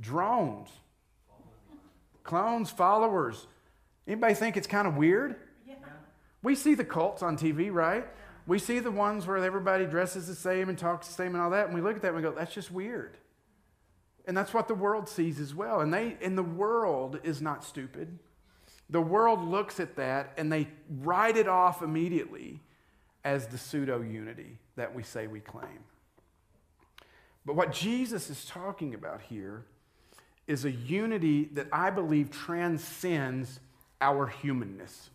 Drones. 0.00 0.68
Drones. 0.68 0.68
Clones, 2.22 2.70
followers. 2.70 3.46
Anybody 4.06 4.34
think 4.34 4.56
it's 4.56 4.66
kind 4.66 4.86
of 4.86 4.96
weird? 4.96 5.36
Yeah. 5.66 5.74
We 6.42 6.54
see 6.54 6.74
the 6.74 6.84
cults 6.84 7.22
on 7.22 7.36
TV, 7.36 7.72
right? 7.72 8.06
We 8.46 8.58
see 8.58 8.78
the 8.78 8.90
ones 8.90 9.26
where 9.26 9.38
everybody 9.38 9.86
dresses 9.86 10.26
the 10.26 10.34
same 10.34 10.68
and 10.68 10.78
talks 10.78 11.08
the 11.08 11.14
same 11.14 11.34
and 11.34 11.42
all 11.42 11.50
that, 11.50 11.66
and 11.66 11.74
we 11.74 11.80
look 11.80 11.96
at 11.96 12.02
that 12.02 12.08
and 12.08 12.16
we 12.16 12.22
go, 12.22 12.32
that's 12.32 12.54
just 12.54 12.70
weird. 12.70 13.16
And 14.26 14.36
that's 14.36 14.52
what 14.52 14.68
the 14.68 14.74
world 14.74 15.08
sees 15.08 15.40
as 15.40 15.54
well. 15.54 15.80
And, 15.80 15.92
they, 15.92 16.16
and 16.22 16.36
the 16.36 16.42
world 16.42 17.18
is 17.24 17.40
not 17.40 17.64
stupid. 17.64 18.18
The 18.90 19.00
world 19.00 19.42
looks 19.42 19.80
at 19.80 19.96
that 19.96 20.32
and 20.36 20.52
they 20.52 20.68
write 21.00 21.36
it 21.36 21.48
off 21.48 21.82
immediately 21.82 22.60
as 23.24 23.46
the 23.46 23.58
pseudo 23.58 24.00
unity 24.00 24.58
that 24.76 24.94
we 24.94 25.02
say 25.02 25.26
we 25.26 25.40
claim. 25.40 25.84
But 27.44 27.56
what 27.56 27.72
Jesus 27.72 28.30
is 28.30 28.44
talking 28.44 28.94
about 28.94 29.22
here 29.22 29.64
is 30.46 30.64
a 30.64 30.70
unity 30.70 31.44
that 31.52 31.66
I 31.72 31.90
believe 31.90 32.30
transcends 32.30 33.60
our 34.00 34.26
humanness. 34.26 35.10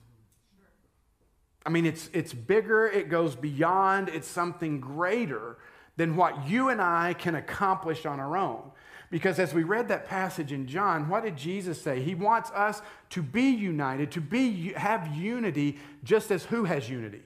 I 1.65 1.69
mean, 1.69 1.85
it's, 1.85 2.09
it's 2.13 2.33
bigger, 2.33 2.87
it 2.87 3.09
goes 3.09 3.35
beyond, 3.35 4.09
it's 4.09 4.27
something 4.27 4.79
greater 4.79 5.57
than 5.95 6.15
what 6.15 6.47
you 6.47 6.69
and 6.69 6.81
I 6.81 7.13
can 7.13 7.35
accomplish 7.35 8.05
on 8.05 8.19
our 8.19 8.35
own. 8.35 8.71
Because 9.09 9.37
as 9.37 9.53
we 9.53 9.63
read 9.63 9.89
that 9.89 10.07
passage 10.07 10.51
in 10.51 10.65
John, 10.65 11.07
what 11.07 11.23
did 11.23 11.37
Jesus 11.37 11.79
say? 11.79 12.01
He 12.01 12.15
wants 12.15 12.49
us 12.51 12.81
to 13.11 13.21
be 13.21 13.51
united, 13.51 14.11
to 14.13 14.21
be, 14.21 14.73
have 14.73 15.15
unity, 15.15 15.77
just 16.03 16.31
as 16.31 16.45
who 16.45 16.63
has 16.63 16.89
unity? 16.89 17.21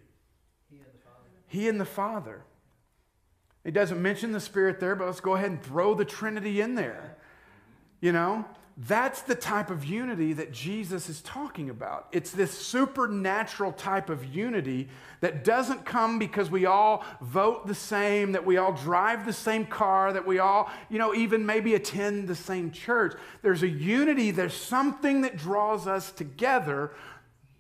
He 0.70 0.78
and 0.78 0.86
the 0.86 1.00
Father. 1.00 1.30
He 1.48 1.68
and 1.68 1.80
the 1.80 1.86
Father. 1.86 2.44
It 3.64 3.72
doesn't 3.72 4.02
mention 4.02 4.32
the 4.32 4.40
Spirit 4.40 4.80
there, 4.80 4.96
but 4.96 5.06
let's 5.06 5.20
go 5.20 5.36
ahead 5.36 5.52
and 5.52 5.62
throw 5.62 5.96
the 5.96 6.06
Trinity 6.06 6.62
in 6.62 6.76
there. 6.76 7.18
You 8.00 8.12
know? 8.12 8.46
That's 8.80 9.22
the 9.22 9.34
type 9.34 9.72
of 9.72 9.86
unity 9.86 10.34
that 10.34 10.52
Jesus 10.52 11.10
is 11.10 11.22
talking 11.22 11.72
about. 11.72 12.10
It's 12.12 12.30
this 12.30 12.56
supernatural 12.56 13.72
type 13.72 14.12
of 14.12 14.24
unity 14.24 14.88
that 15.20 15.44
doesn't 15.44 15.84
come 15.84 16.20
because 16.20 16.52
we 16.52 16.68
all 16.68 17.04
vote 17.20 17.66
the 17.66 17.74
same, 17.74 18.34
that 18.34 18.46
we 18.46 18.58
all 18.58 18.74
drive 18.74 19.26
the 19.26 19.34
same 19.34 19.66
car, 19.66 20.14
that 20.14 20.28
we 20.28 20.38
all, 20.38 20.70
you 20.90 21.00
know, 21.00 21.16
even 21.16 21.44
maybe 21.44 21.74
attend 21.74 22.28
the 22.28 22.36
same 22.36 22.70
church. 22.70 23.16
There's 23.42 23.64
a 23.64 23.68
unity, 23.68 24.30
there's 24.30 24.54
something 24.54 25.22
that 25.22 25.38
draws 25.38 25.88
us 25.88 26.12
together, 26.12 26.92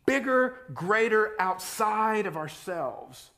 bigger, 0.05 0.57
greater, 0.71 1.33
outside 1.39 2.27
of 2.27 2.37
ourselves. 2.37 3.31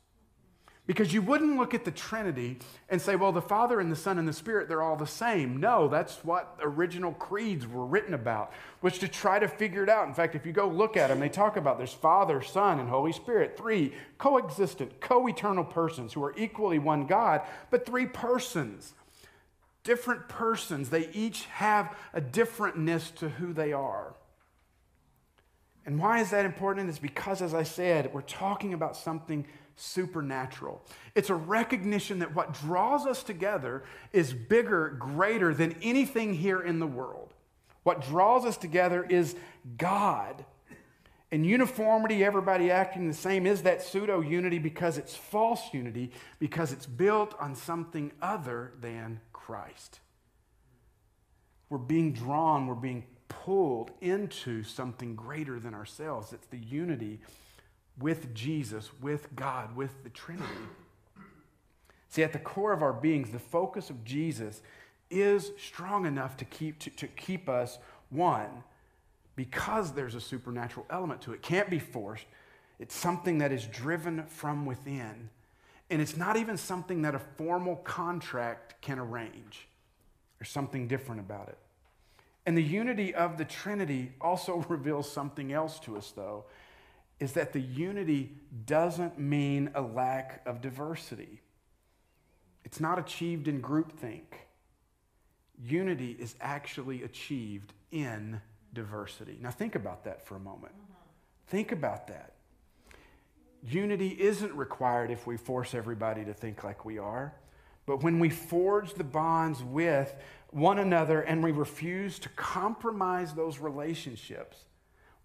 Because 0.89 1.13
you 1.13 1.21
wouldn't 1.21 1.55
look 1.55 1.75
at 1.75 1.85
the 1.85 1.91
Trinity 1.91 2.57
and 2.89 2.99
say, 2.99 3.15
well, 3.15 3.31
the 3.31 3.43
Father 3.43 3.79
and 3.79 3.91
the 3.91 3.95
Son 3.95 4.17
and 4.17 4.27
the 4.27 4.33
Spirit, 4.33 4.67
they're 4.67 4.81
all 4.81 4.95
the 4.95 5.05
same. 5.05 5.57
No, 5.57 5.87
that's 5.87 6.25
what 6.25 6.57
original 6.63 7.11
creeds 7.11 7.67
were 7.67 7.85
written 7.85 8.15
about, 8.15 8.51
was 8.81 8.97
to 8.97 9.07
try 9.07 9.37
to 9.37 9.47
figure 9.47 9.83
it 9.83 9.89
out. 9.89 10.07
In 10.07 10.15
fact, 10.15 10.33
if 10.33 10.47
you 10.47 10.51
go 10.51 10.67
look 10.67 10.97
at 10.97 11.09
them, 11.09 11.19
they 11.19 11.29
talk 11.29 11.57
about 11.57 11.77
there's 11.77 11.93
Father, 11.93 12.41
Son, 12.41 12.79
and 12.79 12.89
Holy 12.89 13.11
Spirit, 13.11 13.55
three 13.55 13.93
coexistent, 14.17 14.99
co 14.99 15.27
eternal 15.27 15.63
persons 15.63 16.13
who 16.13 16.23
are 16.23 16.33
equally 16.35 16.79
one 16.79 17.05
God, 17.05 17.41
but 17.69 17.85
three 17.85 18.07
persons. 18.07 18.95
Different 19.83 20.27
persons. 20.27 20.89
They 20.89 21.07
each 21.13 21.45
have 21.45 21.95
a 22.15 22.19
differentness 22.19 23.13
to 23.17 23.29
who 23.29 23.53
they 23.53 23.73
are. 23.73 24.15
And 25.85 25.99
why 25.99 26.19
is 26.19 26.31
that 26.31 26.45
important? 26.45 26.89
It's 26.89 26.97
because, 26.97 27.43
as 27.43 27.53
I 27.53 27.61
said, 27.61 28.11
we're 28.11 28.21
talking 28.21 28.73
about 28.73 28.97
something 28.97 29.45
supernatural. 29.79 30.83
It's 31.15 31.29
a 31.29 31.35
recognition 31.35 32.19
that 32.19 32.35
what 32.35 32.53
draws 32.53 33.05
us 33.05 33.23
together 33.23 33.83
is 34.13 34.33
bigger, 34.33 34.89
greater 34.99 35.53
than 35.53 35.75
anything 35.81 36.33
here 36.33 36.61
in 36.61 36.79
the 36.79 36.87
world. 36.87 37.33
What 37.83 38.01
draws 38.01 38.45
us 38.45 38.57
together 38.57 39.03
is 39.03 39.35
God. 39.77 40.45
And 41.31 41.45
uniformity, 41.45 42.23
everybody 42.23 42.71
acting 42.71 43.07
the 43.07 43.13
same, 43.13 43.45
is 43.45 43.61
that 43.61 43.81
pseudo 43.81 44.19
unity 44.19 44.57
because 44.57 44.97
it's 44.97 45.15
false 45.15 45.61
unity, 45.73 46.11
because 46.39 46.71
it's 46.71 46.87
built 46.87 47.35
on 47.39 47.55
something 47.55 48.11
other 48.21 48.73
than 48.81 49.19
Christ. 49.31 49.99
We're 51.69 51.77
being 51.77 52.13
drawn, 52.13 52.65
we're 52.65 52.73
being 52.73 53.05
pulled 53.27 53.91
into 54.01 54.63
something 54.63 55.15
greater 55.15 55.59
than 55.59 55.75
ourselves. 55.75 56.33
It's 56.33 56.47
the 56.47 56.57
unity 56.57 57.19
with 57.99 58.33
Jesus, 58.33 58.89
with 59.01 59.35
God, 59.35 59.75
with 59.75 60.03
the 60.03 60.09
Trinity. 60.09 60.45
See, 62.09 62.23
at 62.23 62.33
the 62.33 62.39
core 62.39 62.73
of 62.73 62.81
our 62.81 62.93
beings, 62.93 63.29
the 63.29 63.39
focus 63.39 63.89
of 63.89 64.03
Jesus 64.03 64.61
is 65.11 65.51
strong 65.57 66.05
enough 66.05 66.37
to 66.37 66.45
keep, 66.45 66.79
to, 66.79 66.89
to 66.91 67.07
keep 67.07 67.49
us 67.49 67.77
one 68.09 68.63
because 69.35 69.93
there's 69.93 70.15
a 70.15 70.21
supernatural 70.21 70.85
element 70.89 71.21
to 71.21 71.31
it. 71.31 71.35
it. 71.35 71.41
Can't 71.41 71.69
be 71.69 71.79
forced. 71.79 72.25
It's 72.79 72.95
something 72.95 73.37
that 73.39 73.51
is 73.51 73.65
driven 73.67 74.25
from 74.25 74.65
within. 74.65 75.29
And 75.89 76.01
it's 76.01 76.17
not 76.17 76.37
even 76.37 76.57
something 76.57 77.01
that 77.03 77.15
a 77.15 77.19
formal 77.19 77.77
contract 77.77 78.81
can 78.81 78.99
arrange. 78.99 79.67
There's 80.37 80.49
something 80.49 80.87
different 80.87 81.21
about 81.21 81.49
it. 81.49 81.57
And 82.45 82.57
the 82.57 82.63
unity 82.63 83.13
of 83.13 83.37
the 83.37 83.45
Trinity 83.45 84.11
also 84.19 84.57
reveals 84.69 85.11
something 85.11 85.53
else 85.53 85.79
to 85.81 85.97
us, 85.97 86.11
though, 86.15 86.45
is 87.19 87.33
that 87.33 87.53
the 87.53 87.59
unity 87.59 88.31
doesn't 88.65 89.19
mean 89.19 89.71
a 89.75 89.81
lack 89.81 90.41
of 90.45 90.61
diversity. 90.61 91.41
It's 92.63 92.79
not 92.79 92.99
achieved 92.99 93.47
in 93.47 93.61
groupthink. 93.61 94.23
Unity 95.61 96.15
is 96.19 96.35
actually 96.39 97.03
achieved 97.03 97.73
in 97.91 98.41
diversity. 98.73 99.37
Now, 99.41 99.51
think 99.51 99.75
about 99.75 100.05
that 100.05 100.25
for 100.25 100.35
a 100.35 100.39
moment. 100.39 100.73
Think 101.47 101.71
about 101.71 102.07
that. 102.07 102.33
Unity 103.63 104.15
isn't 104.19 104.53
required 104.53 105.11
if 105.11 105.27
we 105.27 105.35
force 105.35 105.73
everybody 105.73 106.23
to 106.23 106.33
think 106.33 106.63
like 106.63 106.85
we 106.85 106.97
are. 106.97 107.33
But 107.85 108.03
when 108.03 108.19
we 108.19 108.29
forge 108.29 108.93
the 108.93 109.03
bonds 109.03 109.63
with 109.63 110.15
one 110.51 110.79
another 110.79 111.21
and 111.21 111.43
we 111.43 111.51
refuse 111.51 112.19
to 112.19 112.29
compromise 112.29 113.33
those 113.33 113.59
relationships 113.59 114.65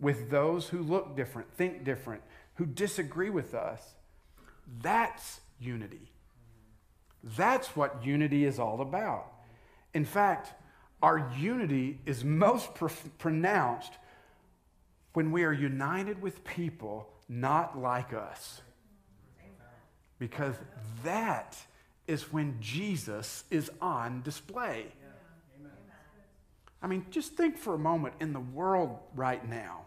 with 0.05 0.29
those 0.29 0.69
who 0.69 0.83
look 0.83 1.17
different, 1.17 1.51
think 1.55 1.83
different, 1.83 2.21
who 2.57 2.67
disagree 2.67 3.31
with 3.31 3.55
us, 3.55 3.81
that's 4.83 5.41
unity. 5.59 6.13
That's 7.25 7.75
what 7.75 8.05
unity 8.05 8.45
is 8.45 8.59
all 8.59 8.83
about. 8.83 9.33
In 9.95 10.05
fact, 10.05 10.53
our 11.03 11.33
unity 11.39 12.01
is 12.05 12.23
most 12.23 12.75
pr- 12.75 12.89
pronounced 13.19 13.95
when 15.15 15.33
we 15.33 15.45
are 15.45 15.53
united 15.53 16.21
with 16.21 16.45
people 16.45 17.09
not 17.27 17.79
like 17.79 18.13
us. 18.13 18.61
Because 20.19 20.55
that 21.03 21.57
is 22.07 22.31
when 22.31 22.59
Jesus 22.61 23.45
is 23.51 23.71
on 23.81 24.21
display. 24.21 24.85
I 26.83 26.87
mean, 26.87 27.07
just 27.11 27.33
think 27.33 27.57
for 27.57 27.73
a 27.73 27.79
moment 27.79 28.17
in 28.21 28.35
the 28.35 28.41
world 28.41 28.99
right 29.15 29.49
now. 29.49 29.87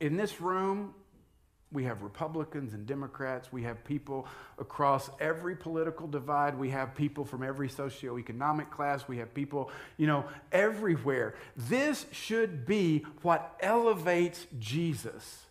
In 0.00 0.16
this 0.16 0.40
room, 0.40 0.94
we 1.72 1.84
have 1.84 2.02
Republicans 2.02 2.74
and 2.74 2.84
Democrats. 2.84 3.52
We 3.52 3.62
have 3.62 3.84
people 3.84 4.26
across 4.58 5.08
every 5.20 5.54
political 5.54 6.08
divide. 6.08 6.58
We 6.58 6.70
have 6.70 6.96
people 6.96 7.24
from 7.24 7.44
every 7.44 7.68
socioeconomic 7.68 8.70
class. 8.70 9.06
We 9.06 9.18
have 9.18 9.32
people, 9.34 9.70
you 9.96 10.08
know, 10.08 10.24
everywhere. 10.50 11.36
This 11.56 12.06
should 12.10 12.66
be 12.66 13.04
what 13.22 13.56
elevates 13.60 14.46
Jesus 14.58 15.44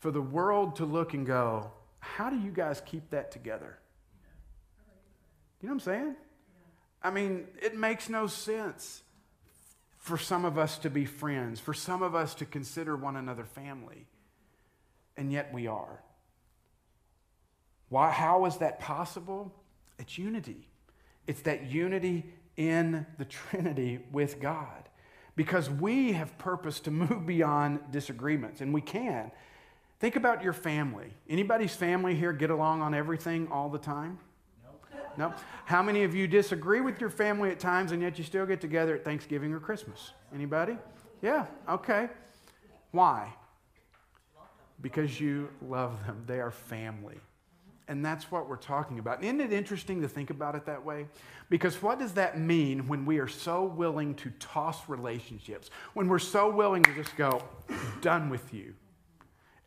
for 0.00 0.10
the 0.10 0.22
world 0.22 0.76
to 0.76 0.84
look 0.84 1.14
and 1.14 1.24
go, 1.24 1.70
how 2.00 2.30
do 2.30 2.38
you 2.38 2.50
guys 2.50 2.82
keep 2.84 3.10
that 3.10 3.30
together? 3.30 3.78
You 5.60 5.68
know 5.68 5.74
what 5.74 5.86
I'm 5.86 5.92
saying? 5.92 6.16
I 7.00 7.10
mean, 7.10 7.46
it 7.62 7.76
makes 7.76 8.08
no 8.08 8.26
sense 8.26 9.03
for 10.04 10.18
some 10.18 10.44
of 10.44 10.58
us 10.58 10.76
to 10.76 10.90
be 10.90 11.06
friends, 11.06 11.60
for 11.60 11.72
some 11.72 12.02
of 12.02 12.14
us 12.14 12.34
to 12.34 12.44
consider 12.44 12.94
one 12.94 13.16
another 13.16 13.46
family 13.46 14.06
and 15.16 15.32
yet 15.32 15.50
we 15.50 15.66
are. 15.66 16.02
Why, 17.88 18.10
how 18.10 18.44
is 18.44 18.58
that 18.58 18.80
possible? 18.80 19.50
It's 19.98 20.18
unity. 20.18 20.68
It's 21.26 21.40
that 21.42 21.70
unity 21.70 22.26
in 22.58 23.06
the 23.16 23.24
Trinity 23.24 24.00
with 24.12 24.40
God. 24.40 24.90
Because 25.36 25.70
we 25.70 26.12
have 26.12 26.36
purpose 26.36 26.80
to 26.80 26.90
move 26.90 27.24
beyond 27.24 27.80
disagreements, 27.90 28.60
and 28.60 28.74
we 28.74 28.82
can. 28.82 29.30
Think 30.00 30.16
about 30.16 30.42
your 30.42 30.52
family. 30.52 31.14
Anybody's 31.30 31.74
family 31.74 32.14
here 32.14 32.34
get 32.34 32.50
along 32.50 32.82
on 32.82 32.92
everything 32.92 33.48
all 33.50 33.70
the 33.70 33.78
time? 33.78 34.18
No. 35.16 35.32
How 35.64 35.82
many 35.82 36.04
of 36.04 36.14
you 36.14 36.26
disagree 36.26 36.80
with 36.80 37.00
your 37.00 37.10
family 37.10 37.50
at 37.50 37.58
times 37.58 37.92
and 37.92 38.02
yet 38.02 38.18
you 38.18 38.24
still 38.24 38.46
get 38.46 38.60
together 38.60 38.94
at 38.94 39.04
Thanksgiving 39.04 39.52
or 39.52 39.60
Christmas? 39.60 40.12
Anybody? 40.34 40.76
Yeah, 41.22 41.46
okay. 41.68 42.08
Why? 42.90 43.32
because 44.84 45.18
you 45.18 45.48
love 45.66 46.06
them. 46.06 46.22
They 46.26 46.40
are 46.40 46.50
family. 46.50 47.16
And 47.88 48.04
that's 48.04 48.30
what 48.30 48.50
we're 48.50 48.56
talking 48.56 48.98
about. 48.98 49.24
Isn't 49.24 49.40
it 49.40 49.50
interesting 49.50 50.02
to 50.02 50.08
think 50.08 50.28
about 50.28 50.54
it 50.54 50.66
that 50.66 50.84
way? 50.84 51.06
Because 51.48 51.80
what 51.82 51.98
does 51.98 52.12
that 52.12 52.38
mean 52.38 52.86
when 52.86 53.06
we 53.06 53.18
are 53.18 53.28
so 53.28 53.64
willing 53.64 54.14
to 54.16 54.30
toss 54.38 54.86
relationships? 54.86 55.70
When 55.94 56.08
we're 56.08 56.18
so 56.18 56.50
willing 56.50 56.82
to 56.82 56.94
just 56.94 57.16
go, 57.16 57.42
done 58.02 58.28
with 58.28 58.52
you. 58.52 58.74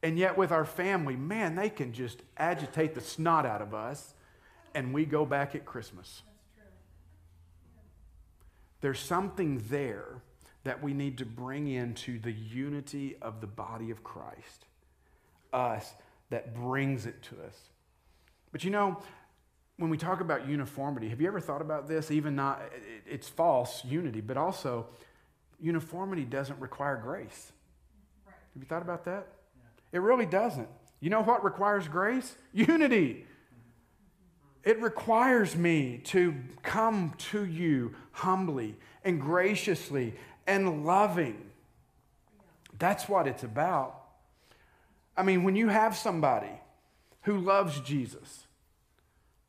And 0.04 0.20
yet, 0.20 0.38
with 0.38 0.52
our 0.52 0.66
family, 0.66 1.16
man, 1.16 1.56
they 1.56 1.70
can 1.70 1.94
just 1.94 2.22
agitate 2.38 2.94
the 2.94 3.02
snot 3.02 3.48
out 3.48 3.64
of 3.64 3.74
us, 3.74 4.14
and 4.74 4.94
we 4.94 5.06
go 5.06 5.26
back 5.26 5.56
at 5.56 5.66
Christmas. 5.66 6.22
There's 8.82 9.00
something 9.00 9.64
there 9.70 10.22
that 10.64 10.84
we 10.84 10.94
need 10.94 11.18
to 11.18 11.26
bring 11.26 11.68
into 11.68 12.20
the 12.20 12.32
unity 12.32 13.16
of 13.22 13.42
the 13.42 13.48
body 13.48 13.90
of 13.90 14.04
Christ 14.04 14.66
us 15.54 15.94
that 16.30 16.54
brings 16.54 17.06
it 17.06 17.22
to 17.24 17.36
us. 17.46 17.58
But 18.52 18.64
you 18.64 18.70
know, 18.70 19.00
when 19.78 19.90
we 19.90 19.98
talk 19.98 20.22
about 20.22 20.48
uniformity, 20.48 21.10
have 21.10 21.22
you 21.22 21.28
ever 21.28 21.40
thought 21.40 21.62
about 21.62 21.88
this? 21.88 22.12
Even 22.12 22.36
not, 22.36 22.62
it's 23.06 23.28
false 23.28 23.84
unity, 23.86 24.22
but 24.22 24.38
also 24.38 24.88
uniformity 25.60 26.26
doesn't 26.26 26.60
require 26.60 26.98
grace. 26.98 27.52
Right. 28.26 28.34
Have 28.54 28.62
you 28.62 28.68
thought 28.68 28.82
about 28.82 29.06
that? 29.06 29.28
Yeah. 29.56 30.00
It 30.00 30.00
really 30.00 30.26
doesn't. 30.26 30.68
You 31.00 31.10
know 31.10 31.22
what 31.22 31.44
requires 31.44 31.88
grace? 31.88 32.36
Unity. 32.54 33.26
It 34.68 34.82
requires 34.82 35.56
me 35.56 36.02
to 36.08 36.36
come 36.62 37.14
to 37.30 37.46
you 37.46 37.96
humbly 38.12 38.76
and 39.06 39.22
graciously 39.22 40.14
and 40.46 40.86
loving. 40.86 41.52
That's 42.78 43.08
what 43.08 43.28
it's 43.28 43.44
about. 43.44 43.96
I 45.16 45.24
mean, 45.24 45.46
when 45.46 45.56
you 45.56 45.70
have 45.70 45.96
somebody 45.96 46.52
who 47.22 47.38
loves 47.38 47.80
Jesus, 47.80 48.46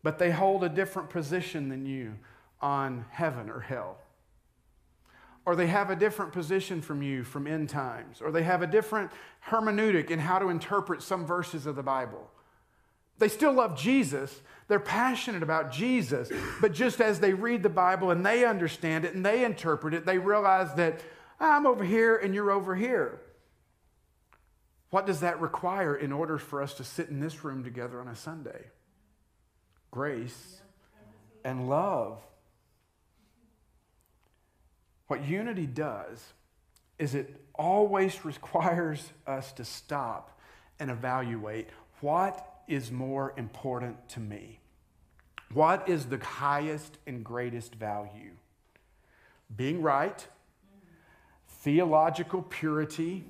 but 0.05 0.21
they 0.21 0.31
hold 0.31 0.63
a 0.63 0.69
different 0.69 1.11
position 1.11 1.69
than 1.69 1.85
you 1.85 2.15
on 2.63 3.05
heaven 3.11 3.51
or 3.51 3.59
hell, 3.59 3.97
or 5.45 5.57
they 5.57 5.67
have 5.67 5.91
a 5.91 5.97
different 5.97 6.33
position 6.33 6.81
from 6.81 7.03
you 7.03 7.25
from 7.25 7.49
end 7.49 7.71
times, 7.71 8.23
or 8.23 8.31
they 8.31 8.45
have 8.45 8.63
a 8.63 8.69
different 8.69 9.11
hermeneutic 9.49 10.13
in 10.13 10.21
how 10.21 10.39
to 10.39 10.49
interpret 10.49 11.03
some 11.03 11.27
verses 11.27 11.67
of 11.67 11.75
the 11.75 11.83
Bible. 11.83 12.31
They 13.19 13.29
still 13.29 13.53
love 13.53 13.77
Jesus. 13.77 14.43
They're 14.69 14.79
passionate 14.79 15.43
about 15.43 15.73
Jesus. 15.73 16.31
But 16.61 16.73
just 16.73 17.01
as 17.01 17.21
they 17.21 17.33
read 17.33 17.63
the 17.63 17.71
Bible 17.71 18.11
and 18.11 18.25
they 18.25 18.45
understand 18.45 19.05
it 19.07 19.15
and 19.15 19.25
they 19.25 19.45
interpret 19.45 19.95
it, 19.95 20.05
they 20.05 20.19
realize 20.19 20.75
that 20.75 21.01
ah, 21.41 21.57
I'm 21.57 21.67
over 21.67 21.85
here 21.85 22.17
and 22.17 22.35
you're 22.35 22.51
over 22.51 22.77
here. 22.77 23.21
What 24.91 25.07
does 25.07 25.21
that 25.21 25.41
require 25.41 25.97
in 25.97 26.13
order 26.13 26.39
for 26.39 26.63
us 26.63 26.75
to 26.75 26.85
sit 26.85 27.09
in 27.09 27.21
this 27.21 27.45
room 27.45 27.65
together 27.65 28.01
on 28.01 28.09
a 28.09 28.17
Sunday? 28.17 28.67
Grace 29.91 30.61
and 31.45 31.69
love. 31.69 32.21
What 35.07 35.27
unity 35.27 35.67
does 35.67 36.23
is 36.99 37.15
it 37.15 37.41
always 37.55 38.25
requires 38.25 39.13
us 39.27 39.53
to 39.53 39.65
stop 39.65 40.39
and 40.79 40.91
evaluate 40.91 41.69
what 42.01 42.58
is 42.69 42.93
more 42.93 43.33
important 43.37 44.09
to 44.11 44.21
me? 44.21 44.61
What 45.53 45.89
is 45.89 46.07
the 46.07 46.19
highest 46.19 46.99
and 47.07 47.25
greatest 47.25 47.75
value? 47.75 48.33
Being 49.57 49.81
right, 49.81 50.27
theological 51.63 52.43
purity, 52.43 53.25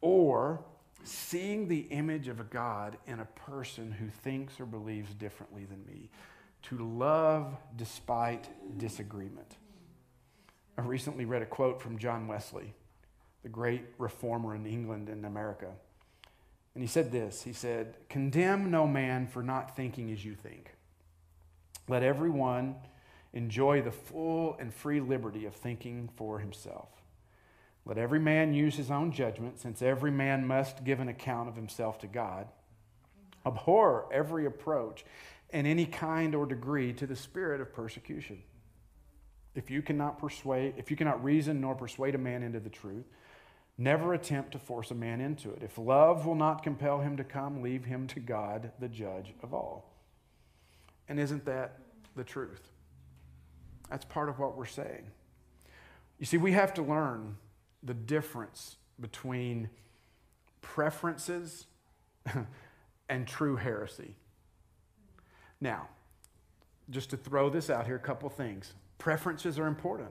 or 0.00 0.60
seeing 1.04 1.66
the 1.66 1.80
image 1.90 2.28
of 2.28 2.38
a 2.38 2.44
God 2.44 2.96
in 3.06 3.18
a 3.18 3.24
person 3.24 3.90
who 3.90 4.08
thinks 4.08 4.60
or 4.60 4.66
believes 4.66 5.12
differently 5.14 5.64
than 5.64 5.84
me, 5.84 6.08
to 6.62 6.78
love 6.78 7.56
despite 7.76 8.48
disagreement. 8.78 9.56
I 10.78 10.82
recently 10.82 11.24
read 11.24 11.42
a 11.42 11.46
quote 11.46 11.82
from 11.82 11.98
John 11.98 12.28
Wesley, 12.28 12.72
the 13.42 13.48
great 13.48 13.84
reformer 13.98 14.54
in 14.54 14.64
England 14.66 15.08
and 15.08 15.26
America. 15.26 15.72
And 16.74 16.82
he 16.82 16.88
said 16.88 17.12
this 17.12 17.42
He 17.42 17.52
said, 17.52 17.96
Condemn 18.08 18.70
no 18.70 18.86
man 18.86 19.26
for 19.26 19.42
not 19.42 19.76
thinking 19.76 20.10
as 20.10 20.24
you 20.24 20.34
think. 20.34 20.74
Let 21.88 22.02
everyone 22.02 22.76
enjoy 23.32 23.82
the 23.82 23.90
full 23.90 24.56
and 24.58 24.72
free 24.72 25.00
liberty 25.00 25.46
of 25.46 25.54
thinking 25.54 26.08
for 26.16 26.38
himself. 26.38 26.88
Let 27.84 27.98
every 27.98 28.20
man 28.20 28.54
use 28.54 28.76
his 28.76 28.90
own 28.90 29.10
judgment, 29.10 29.58
since 29.58 29.82
every 29.82 30.10
man 30.10 30.46
must 30.46 30.84
give 30.84 31.00
an 31.00 31.08
account 31.08 31.48
of 31.48 31.56
himself 31.56 31.98
to 32.00 32.06
God. 32.06 32.46
Abhor 33.44 34.06
every 34.12 34.46
approach 34.46 35.04
in 35.50 35.66
any 35.66 35.86
kind 35.86 36.34
or 36.34 36.46
degree 36.46 36.92
to 36.92 37.06
the 37.06 37.16
spirit 37.16 37.60
of 37.60 37.74
persecution. 37.74 38.42
If 39.54 39.70
you 39.70 39.82
cannot 39.82 40.18
persuade, 40.18 40.74
if 40.76 40.90
you 40.90 40.96
cannot 40.96 41.22
reason 41.22 41.60
nor 41.60 41.74
persuade 41.74 42.14
a 42.14 42.18
man 42.18 42.42
into 42.42 42.60
the 42.60 42.70
truth, 42.70 43.04
never 43.82 44.14
attempt 44.14 44.52
to 44.52 44.58
force 44.58 44.90
a 44.90 44.94
man 44.94 45.20
into 45.20 45.50
it. 45.50 45.62
If 45.62 45.78
love 45.78 46.26
will 46.26 46.34
not 46.34 46.62
compel 46.62 47.00
him 47.00 47.16
to 47.16 47.24
come, 47.24 47.62
leave 47.62 47.84
him 47.84 48.06
to 48.08 48.20
God, 48.20 48.72
the 48.78 48.88
judge 48.88 49.34
of 49.42 49.52
all. 49.52 49.92
And 51.08 51.18
isn't 51.18 51.44
that 51.44 51.78
the 52.16 52.24
truth? 52.24 52.62
That's 53.90 54.04
part 54.04 54.28
of 54.28 54.38
what 54.38 54.56
we're 54.56 54.66
saying. 54.66 55.10
You 56.18 56.26
see, 56.26 56.36
we 56.36 56.52
have 56.52 56.72
to 56.74 56.82
learn 56.82 57.36
the 57.82 57.94
difference 57.94 58.76
between 59.00 59.68
preferences 60.60 61.66
and 63.08 63.26
true 63.26 63.56
heresy. 63.56 64.14
Now, 65.60 65.88
just 66.90 67.10
to 67.10 67.16
throw 67.16 67.50
this 67.50 67.70
out 67.70 67.86
here, 67.86 67.96
a 67.96 68.00
couple 68.00 68.28
things. 68.28 68.72
Preferences 68.98 69.58
are 69.58 69.66
important. 69.66 70.10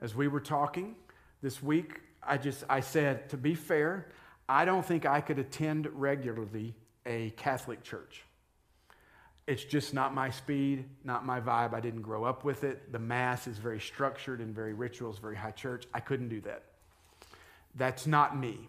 As 0.00 0.14
we 0.14 0.28
were 0.28 0.40
talking 0.40 0.94
this 1.42 1.62
week, 1.62 2.00
I 2.24 2.38
just 2.38 2.64
I 2.68 2.80
said 2.80 3.28
to 3.30 3.36
be 3.36 3.54
fair, 3.54 4.08
I 4.48 4.64
don't 4.64 4.84
think 4.84 5.06
I 5.06 5.20
could 5.20 5.38
attend 5.38 5.88
regularly 5.92 6.74
a 7.06 7.30
Catholic 7.30 7.82
church. 7.82 8.22
It's 9.46 9.64
just 9.64 9.92
not 9.92 10.14
my 10.14 10.30
speed, 10.30 10.84
not 11.04 11.26
my 11.26 11.40
vibe. 11.40 11.74
I 11.74 11.80
didn't 11.80 12.02
grow 12.02 12.24
up 12.24 12.44
with 12.44 12.62
it. 12.62 12.92
The 12.92 12.98
Mass 12.98 13.48
is 13.48 13.58
very 13.58 13.80
structured 13.80 14.40
and 14.40 14.54
very 14.54 14.72
rituals, 14.72 15.18
very 15.18 15.36
high 15.36 15.50
church. 15.50 15.86
I 15.92 16.00
couldn't 16.00 16.28
do 16.28 16.40
that. 16.42 16.62
That's 17.74 18.06
not 18.06 18.38
me. 18.38 18.68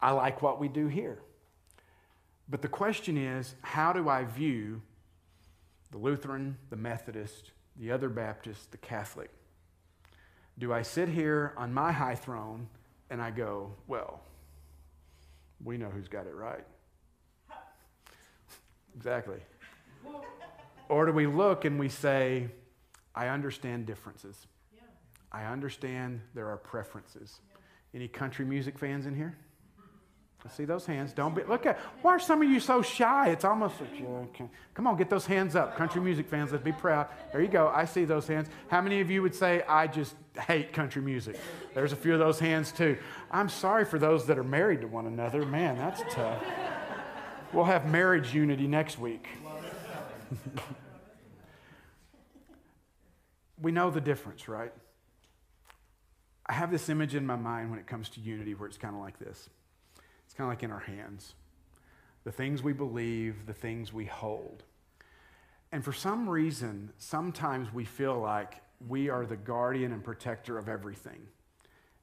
I 0.00 0.10
like 0.10 0.42
what 0.42 0.58
we 0.58 0.68
do 0.68 0.88
here. 0.88 1.18
But 2.48 2.60
the 2.60 2.68
question 2.68 3.16
is 3.16 3.54
how 3.62 3.92
do 3.92 4.08
I 4.08 4.24
view 4.24 4.82
the 5.92 5.98
Lutheran, 5.98 6.58
the 6.70 6.76
Methodist, 6.76 7.52
the 7.76 7.92
other 7.92 8.08
Baptist, 8.08 8.72
the 8.72 8.78
Catholic? 8.78 9.30
Do 10.58 10.72
I 10.72 10.82
sit 10.82 11.08
here 11.08 11.52
on 11.56 11.72
my 11.74 11.92
high 11.92 12.14
throne 12.14 12.68
and 13.10 13.20
I 13.20 13.30
go, 13.30 13.72
well, 13.86 14.20
we 15.62 15.76
know 15.76 15.88
who's 15.88 16.08
got 16.08 16.26
it 16.26 16.34
right? 16.34 16.64
exactly. 18.96 19.38
Or 20.88 21.06
do 21.06 21.12
we 21.12 21.26
look 21.26 21.64
and 21.64 21.78
we 21.78 21.88
say, 21.88 22.48
I 23.14 23.28
understand 23.28 23.86
differences. 23.86 24.46
Yeah. 24.74 24.82
I 25.32 25.44
understand 25.44 26.20
there 26.34 26.48
are 26.48 26.56
preferences. 26.56 27.40
Yeah. 27.48 27.56
Any 27.94 28.08
country 28.08 28.44
music 28.44 28.78
fans 28.78 29.06
in 29.06 29.14
here? 29.14 29.36
I 30.44 30.50
see 30.50 30.66
those 30.66 30.84
hands. 30.84 31.14
Don't 31.14 31.34
be, 31.34 31.42
look 31.44 31.64
at, 31.64 31.78
why 32.02 32.10
are 32.12 32.18
some 32.18 32.42
of 32.42 32.50
you 32.50 32.60
so 32.60 32.82
shy? 32.82 33.30
It's 33.30 33.46
almost 33.46 33.80
like, 33.80 33.90
okay. 34.02 34.44
come 34.74 34.86
on, 34.86 34.98
get 34.98 35.08
those 35.08 35.24
hands 35.24 35.56
up. 35.56 35.74
Country 35.76 36.02
music 36.02 36.28
fans, 36.28 36.52
let's 36.52 36.62
be 36.62 36.72
proud. 36.72 37.08
There 37.32 37.40
you 37.40 37.48
go. 37.48 37.68
I 37.74 37.86
see 37.86 38.04
those 38.04 38.26
hands. 38.26 38.48
How 38.68 38.82
many 38.82 39.00
of 39.00 39.10
you 39.10 39.22
would 39.22 39.34
say, 39.34 39.62
I 39.66 39.86
just 39.86 40.14
hate 40.38 40.74
country 40.74 41.00
music? 41.00 41.40
There's 41.72 41.92
a 41.92 41.96
few 41.96 42.12
of 42.12 42.18
those 42.18 42.38
hands 42.38 42.72
too. 42.72 42.98
I'm 43.30 43.48
sorry 43.48 43.86
for 43.86 43.98
those 43.98 44.26
that 44.26 44.38
are 44.38 44.44
married 44.44 44.82
to 44.82 44.86
one 44.86 45.06
another. 45.06 45.46
Man, 45.46 45.78
that's 45.78 46.02
tough. 46.14 46.42
We'll 47.54 47.64
have 47.64 47.90
marriage 47.90 48.34
unity 48.34 48.66
next 48.66 48.98
week. 48.98 49.26
we 53.62 53.72
know 53.72 53.90
the 53.90 54.00
difference, 54.00 54.46
right? 54.46 54.72
I 56.46 56.52
have 56.52 56.70
this 56.70 56.90
image 56.90 57.14
in 57.14 57.24
my 57.24 57.36
mind 57.36 57.70
when 57.70 57.78
it 57.78 57.86
comes 57.86 58.10
to 58.10 58.20
unity 58.20 58.54
where 58.54 58.68
it's 58.68 58.76
kind 58.76 58.94
of 58.94 59.00
like 59.00 59.18
this 59.18 59.48
it's 60.34 60.38
kind 60.38 60.50
of 60.50 60.52
like 60.56 60.64
in 60.64 60.72
our 60.72 60.80
hands 60.80 61.34
the 62.24 62.32
things 62.32 62.62
we 62.62 62.72
believe, 62.72 63.46
the 63.46 63.52
things 63.52 63.92
we 63.92 64.06
hold. 64.06 64.64
And 65.70 65.84
for 65.84 65.92
some 65.92 66.28
reason, 66.28 66.90
sometimes 66.96 67.72
we 67.72 67.84
feel 67.84 68.18
like 68.18 68.62
we 68.88 69.10
are 69.10 69.26
the 69.26 69.36
guardian 69.36 69.92
and 69.92 70.02
protector 70.02 70.56
of 70.56 70.68
everything. 70.68 71.20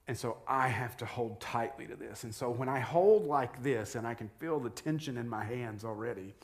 And 0.07 0.15
so 0.15 0.37
I 0.47 0.67
have 0.67 0.95
to 0.97 1.05
hold 1.05 1.41
tightly 1.41 1.87
to 1.87 1.95
this. 1.95 2.23
And 2.23 2.33
so 2.33 2.51
when 2.51 2.69
I 2.69 2.79
hold 2.79 3.25
like 3.25 3.63
this 3.63 3.95
and 3.95 4.05
I 4.05 4.13
can 4.13 4.29
feel 4.39 4.59
the 4.59 4.69
tension 4.69 5.17
in 5.17 5.27
my 5.27 5.43
hands 5.43 5.83
already, 5.83 6.35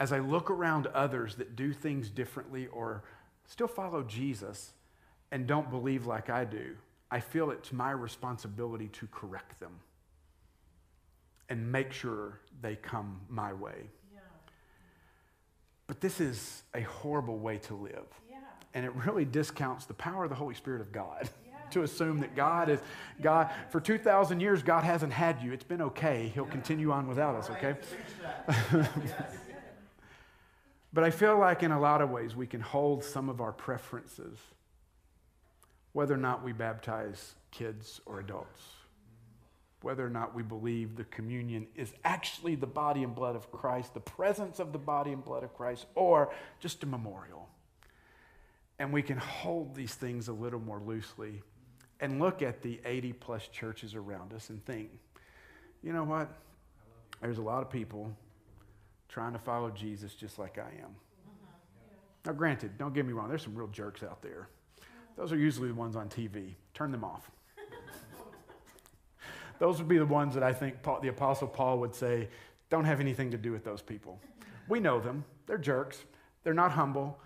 as 0.00 0.12
I 0.12 0.18
look 0.20 0.50
around 0.50 0.86
others 0.88 1.34
that 1.36 1.54
do 1.54 1.74
things 1.74 2.08
differently 2.08 2.68
or 2.68 3.04
still 3.46 3.68
follow 3.68 4.02
Jesus 4.02 4.72
and 5.30 5.46
don't 5.46 5.70
believe 5.70 6.06
like 6.06 6.30
I 6.30 6.46
do, 6.46 6.74
I 7.10 7.20
feel 7.20 7.50
it's 7.50 7.70
my 7.70 7.90
responsibility 7.90 8.88
to 8.88 9.06
correct 9.08 9.60
them 9.60 9.78
and 11.48 11.70
make 11.70 11.92
sure 11.92 12.40
they 12.60 12.76
come 12.76 13.20
my 13.28 13.52
way. 13.52 13.90
Yeah. 14.12 14.20
But 15.86 16.00
this 16.00 16.20
is 16.20 16.62
a 16.74 16.82
horrible 16.82 17.38
way 17.38 17.58
to 17.58 17.74
live. 17.74 18.06
Yeah. 18.30 18.36
And 18.74 18.84
it 18.84 18.94
really 18.94 19.24
discounts 19.24 19.86
the 19.86 19.94
power 19.94 20.24
of 20.24 20.30
the 20.30 20.36
Holy 20.36 20.54
Spirit 20.54 20.80
of 20.80 20.92
God. 20.92 21.28
To 21.72 21.82
assume 21.82 22.20
that 22.20 22.34
God 22.34 22.70
is 22.70 22.80
God 23.20 23.50
for 23.68 23.78
2000 23.78 24.40
years 24.40 24.62
God 24.62 24.84
hasn't 24.84 25.12
had 25.12 25.42
you. 25.42 25.52
It's 25.52 25.64
been 25.64 25.82
okay. 25.82 26.32
He'll 26.32 26.46
continue 26.46 26.92
on 26.92 27.06
without 27.06 27.34
us, 27.34 27.50
okay? 27.50 27.76
But 30.92 31.04
I 31.04 31.10
feel 31.10 31.38
like 31.38 31.62
in 31.62 31.70
a 31.70 31.80
lot 31.80 32.00
of 32.00 32.10
ways 32.10 32.34
we 32.34 32.46
can 32.46 32.60
hold 32.60 33.04
some 33.04 33.28
of 33.28 33.40
our 33.40 33.52
preferences, 33.52 34.38
whether 35.92 36.14
or 36.14 36.18
not 36.18 36.42
we 36.42 36.52
baptize 36.52 37.34
kids 37.50 38.00
or 38.06 38.20
adults, 38.20 38.62
whether 39.82 40.04
or 40.04 40.10
not 40.10 40.34
we 40.34 40.42
believe 40.42 40.96
the 40.96 41.04
communion 41.04 41.66
is 41.76 41.92
actually 42.04 42.56
the 42.56 42.66
body 42.66 43.04
and 43.04 43.14
blood 43.14 43.36
of 43.36 43.50
Christ, 43.52 43.94
the 43.94 44.00
presence 44.00 44.58
of 44.58 44.72
the 44.72 44.78
body 44.78 45.12
and 45.12 45.24
blood 45.24 45.44
of 45.44 45.54
Christ, 45.54 45.86
or 45.94 46.32
just 46.58 46.82
a 46.82 46.86
memorial. 46.86 47.48
And 48.78 48.92
we 48.92 49.02
can 49.02 49.18
hold 49.18 49.74
these 49.74 49.94
things 49.94 50.28
a 50.28 50.32
little 50.32 50.60
more 50.60 50.80
loosely 50.80 51.42
and 52.00 52.20
look 52.20 52.42
at 52.42 52.62
the 52.62 52.80
80 52.84 53.12
plus 53.14 53.48
churches 53.48 53.94
around 53.94 54.32
us 54.32 54.50
and 54.50 54.64
think, 54.64 54.90
you 55.82 55.92
know 55.92 56.04
what? 56.04 56.28
There's 57.20 57.38
a 57.38 57.42
lot 57.42 57.62
of 57.62 57.70
people 57.70 58.12
trying 59.08 59.32
to 59.32 59.38
follow 59.38 59.70
Jesus 59.70 60.14
just 60.14 60.38
like 60.38 60.58
I 60.58 60.70
am. 60.82 60.94
Now, 62.24 62.32
granted, 62.32 62.78
don't 62.78 62.94
get 62.94 63.06
me 63.06 63.12
wrong, 63.12 63.28
there's 63.28 63.42
some 63.42 63.54
real 63.54 63.68
jerks 63.68 64.02
out 64.02 64.22
there. 64.22 64.48
Those 65.16 65.32
are 65.32 65.36
usually 65.36 65.68
the 65.68 65.74
ones 65.74 65.96
on 65.96 66.08
TV. 66.08 66.54
Turn 66.74 66.92
them 66.92 67.04
off. 67.04 67.30
Those 69.58 69.78
would 69.78 69.88
be 69.88 69.98
the 69.98 70.06
ones 70.06 70.34
that 70.34 70.42
I 70.42 70.52
think 70.52 70.82
Paul, 70.82 71.00
the 71.00 71.08
Apostle 71.08 71.48
Paul 71.48 71.78
would 71.80 71.94
say, 71.94 72.28
don't 72.70 72.84
have 72.84 73.00
anything 73.00 73.30
to 73.30 73.38
do 73.38 73.52
with 73.52 73.64
those 73.64 73.82
people. 73.82 74.20
We 74.68 74.80
know 74.80 75.00
them. 75.00 75.24
They're 75.46 75.58
jerks. 75.58 76.04
They're 76.44 76.54
not 76.54 76.72
humble. 76.72 77.18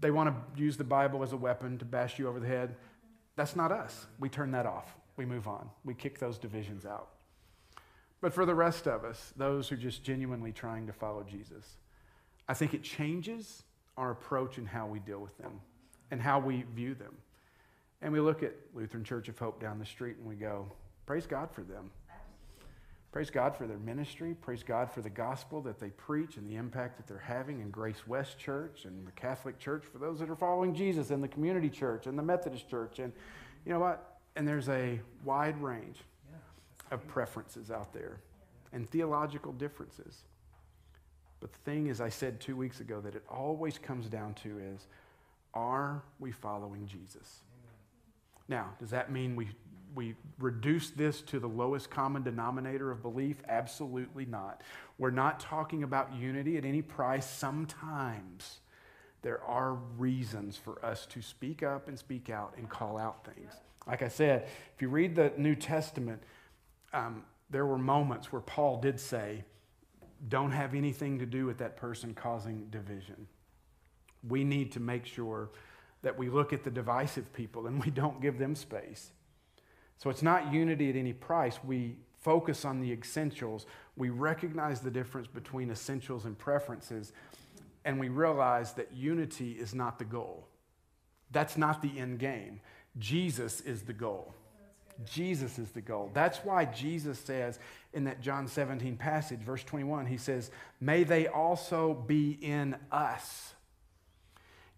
They 0.00 0.10
want 0.10 0.30
to 0.30 0.60
use 0.60 0.76
the 0.76 0.84
Bible 0.84 1.22
as 1.22 1.32
a 1.32 1.36
weapon 1.36 1.78
to 1.78 1.84
bash 1.84 2.18
you 2.18 2.28
over 2.28 2.40
the 2.40 2.46
head. 2.46 2.76
That's 3.34 3.56
not 3.56 3.72
us. 3.72 4.06
We 4.18 4.28
turn 4.28 4.52
that 4.52 4.66
off. 4.66 4.96
We 5.16 5.24
move 5.24 5.48
on. 5.48 5.68
We 5.84 5.94
kick 5.94 6.18
those 6.18 6.38
divisions 6.38 6.86
out. 6.86 7.08
But 8.20 8.32
for 8.32 8.46
the 8.46 8.54
rest 8.54 8.86
of 8.86 9.04
us, 9.04 9.32
those 9.36 9.68
who 9.68 9.74
are 9.74 9.78
just 9.78 10.02
genuinely 10.02 10.52
trying 10.52 10.86
to 10.86 10.92
follow 10.92 11.22
Jesus, 11.22 11.76
I 12.48 12.54
think 12.54 12.74
it 12.74 12.82
changes 12.82 13.64
our 13.96 14.10
approach 14.10 14.58
and 14.58 14.68
how 14.68 14.86
we 14.86 14.98
deal 15.00 15.20
with 15.20 15.36
them 15.38 15.60
and 16.10 16.20
how 16.20 16.38
we 16.38 16.64
view 16.74 16.94
them. 16.94 17.14
And 18.02 18.12
we 18.12 18.20
look 18.20 18.42
at 18.42 18.54
Lutheran 18.74 19.04
Church 19.04 19.28
of 19.28 19.38
Hope 19.38 19.60
down 19.60 19.78
the 19.78 19.86
street 19.86 20.16
and 20.16 20.26
we 20.26 20.34
go, 20.34 20.70
praise 21.06 21.26
God 21.26 21.50
for 21.52 21.62
them. 21.62 21.90
Praise 23.12 23.30
God 23.30 23.56
for 23.56 23.66
their 23.66 23.78
ministry. 23.78 24.34
Praise 24.34 24.62
God 24.62 24.90
for 24.92 25.00
the 25.00 25.08
gospel 25.08 25.62
that 25.62 25.78
they 25.78 25.88
preach 25.88 26.36
and 26.36 26.46
the 26.46 26.56
impact 26.56 26.98
that 26.98 27.06
they're 27.06 27.16
having 27.16 27.60
in 27.60 27.70
Grace 27.70 28.06
West 28.06 28.38
Church 28.38 28.84
and 28.84 29.06
the 29.06 29.12
Catholic 29.12 29.58
Church 29.58 29.84
for 29.90 29.96
those 29.96 30.18
that 30.18 30.28
are 30.28 30.36
following 30.36 30.74
Jesus 30.74 31.10
and 31.10 31.24
the 31.24 31.28
community 31.28 31.70
church 31.70 32.06
and 32.06 32.18
the 32.18 32.22
Methodist 32.22 32.68
Church. 32.68 32.98
And 32.98 33.12
you 33.64 33.72
know 33.72 33.78
what? 33.78 34.18
And 34.36 34.46
there's 34.46 34.68
a 34.68 35.00
wide 35.24 35.58
range 35.62 35.96
of 36.90 37.06
preferences 37.08 37.70
out 37.70 37.94
there 37.94 38.20
and 38.74 38.86
theological 38.90 39.52
differences. 39.52 40.24
But 41.40 41.52
the 41.52 41.58
thing, 41.60 41.88
as 41.88 42.02
I 42.02 42.10
said 42.10 42.38
two 42.38 42.54
weeks 42.54 42.80
ago, 42.80 43.00
that 43.00 43.14
it 43.14 43.24
always 43.30 43.78
comes 43.78 44.08
down 44.08 44.34
to 44.42 44.58
is 44.58 44.86
are 45.54 46.02
we 46.20 46.32
following 46.32 46.86
Jesus? 46.86 47.40
Now, 48.46 48.74
does 48.78 48.90
that 48.90 49.10
mean 49.10 49.36
we, 49.36 49.48
we 49.96 50.14
reduce 50.38 50.90
this 50.90 51.22
to 51.22 51.40
the 51.40 51.48
lowest 51.48 51.90
common 51.90 52.22
denominator 52.22 52.92
of 52.92 53.02
belief? 53.02 53.42
Absolutely 53.48 54.26
not. 54.26 54.62
We're 54.98 55.10
not 55.10 55.40
talking 55.40 55.82
about 55.82 56.14
unity 56.14 56.56
at 56.56 56.64
any 56.64 56.82
price. 56.82 57.28
Sometimes 57.28 58.60
there 59.22 59.42
are 59.42 59.74
reasons 59.98 60.56
for 60.56 60.84
us 60.84 61.06
to 61.06 61.22
speak 61.22 61.64
up 61.64 61.88
and 61.88 61.98
speak 61.98 62.30
out 62.30 62.54
and 62.56 62.68
call 62.68 62.98
out 62.98 63.24
things. 63.24 63.52
Like 63.86 64.02
I 64.02 64.08
said, 64.08 64.44
if 64.74 64.82
you 64.82 64.88
read 64.88 65.16
the 65.16 65.32
New 65.36 65.56
Testament, 65.56 66.22
um, 66.92 67.24
there 67.50 67.66
were 67.66 67.78
moments 67.78 68.30
where 68.32 68.42
Paul 68.42 68.80
did 68.80 69.00
say, 69.00 69.44
don't 70.28 70.50
have 70.50 70.74
anything 70.74 71.18
to 71.18 71.26
do 71.26 71.46
with 71.46 71.58
that 71.58 71.76
person 71.76 72.14
causing 72.14 72.66
division. 72.70 73.26
We 74.28 74.44
need 74.44 74.72
to 74.72 74.80
make 74.80 75.06
sure 75.06 75.50
that 76.02 76.18
we 76.18 76.28
look 76.28 76.52
at 76.52 76.64
the 76.64 76.70
divisive 76.70 77.32
people 77.32 77.66
and 77.66 77.82
we 77.84 77.90
don't 77.90 78.20
give 78.20 78.38
them 78.38 78.54
space. 78.54 79.10
So 79.98 80.10
it's 80.10 80.22
not 80.22 80.52
unity 80.52 80.90
at 80.90 80.96
any 80.96 81.12
price. 81.12 81.58
We 81.64 81.96
focus 82.20 82.64
on 82.64 82.80
the 82.80 82.92
essentials. 82.92 83.66
We 83.96 84.10
recognize 84.10 84.80
the 84.80 84.90
difference 84.90 85.28
between 85.28 85.70
essentials 85.70 86.24
and 86.24 86.36
preferences. 86.36 87.12
and 87.84 88.00
we 88.00 88.08
realize 88.08 88.72
that 88.72 88.92
unity 88.92 89.52
is 89.52 89.72
not 89.72 89.96
the 90.00 90.04
goal. 90.04 90.48
That's 91.30 91.56
not 91.56 91.82
the 91.82 91.98
end 92.00 92.18
game. 92.18 92.60
Jesus 92.98 93.60
is 93.60 93.82
the 93.82 93.92
goal. 93.92 94.34
Jesus 95.04 95.58
is 95.58 95.70
the 95.70 95.80
goal. 95.80 96.10
That's 96.12 96.38
why 96.38 96.64
Jesus 96.64 97.18
says 97.18 97.58
in 97.92 98.04
that 98.04 98.20
John 98.20 98.48
17 98.48 98.96
passage, 98.96 99.40
verse 99.40 99.62
21, 99.62 100.06
he 100.06 100.16
says, 100.16 100.50
May 100.80 101.04
they 101.04 101.28
also 101.28 101.94
be 101.94 102.38
in 102.40 102.76
us. 102.90 103.52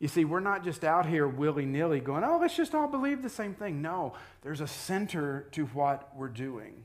You 0.01 0.09
see, 0.09 0.25
we're 0.25 0.41
not 0.41 0.63
just 0.63 0.85
out 0.85 1.07
here 1.07 1.27
willy 1.27 1.67
nilly 1.67 2.01
going, 2.01 2.23
oh, 2.23 2.39
let's 2.41 2.57
just 2.57 2.75
all 2.75 2.87
believe 2.87 3.23
the 3.23 3.29
same 3.29 3.55
thing. 3.55 3.83
No, 3.83 4.15
there's 4.43 4.61
a 4.61 4.67
center 4.67 5.49
to 5.53 5.67
what 5.67 6.15
we're 6.17 6.29
doing. 6.29 6.85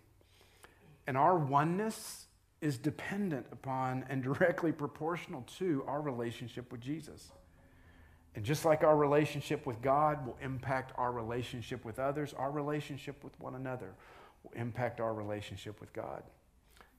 And 1.06 1.16
our 1.16 1.38
oneness 1.38 2.26
is 2.62 2.78
dependent 2.78 3.46
upon 3.52 4.06
and 4.10 4.24
directly 4.24 4.72
proportional 4.72 5.46
to 5.58 5.84
our 5.86 6.02
relationship 6.02 6.72
with 6.72 6.82
Jesus. 6.82 7.32
And 8.36 8.44
just 8.44 8.66
like 8.66 8.84
our 8.84 8.98
relationship 8.98 9.66
with 9.68 9.82
God 9.82 10.26
will 10.26 10.38
impact 10.42 10.92
our 10.98 11.12
relationship 11.12 11.86
with 11.86 12.00
others, 12.00 12.34
our 12.34 12.50
relationship 12.50 13.24
with 13.24 13.40
one 13.40 13.56
another 13.56 13.94
will 14.44 14.54
impact 14.56 15.00
our 15.00 15.14
relationship 15.14 15.80
with 15.80 15.94
God. 15.94 16.24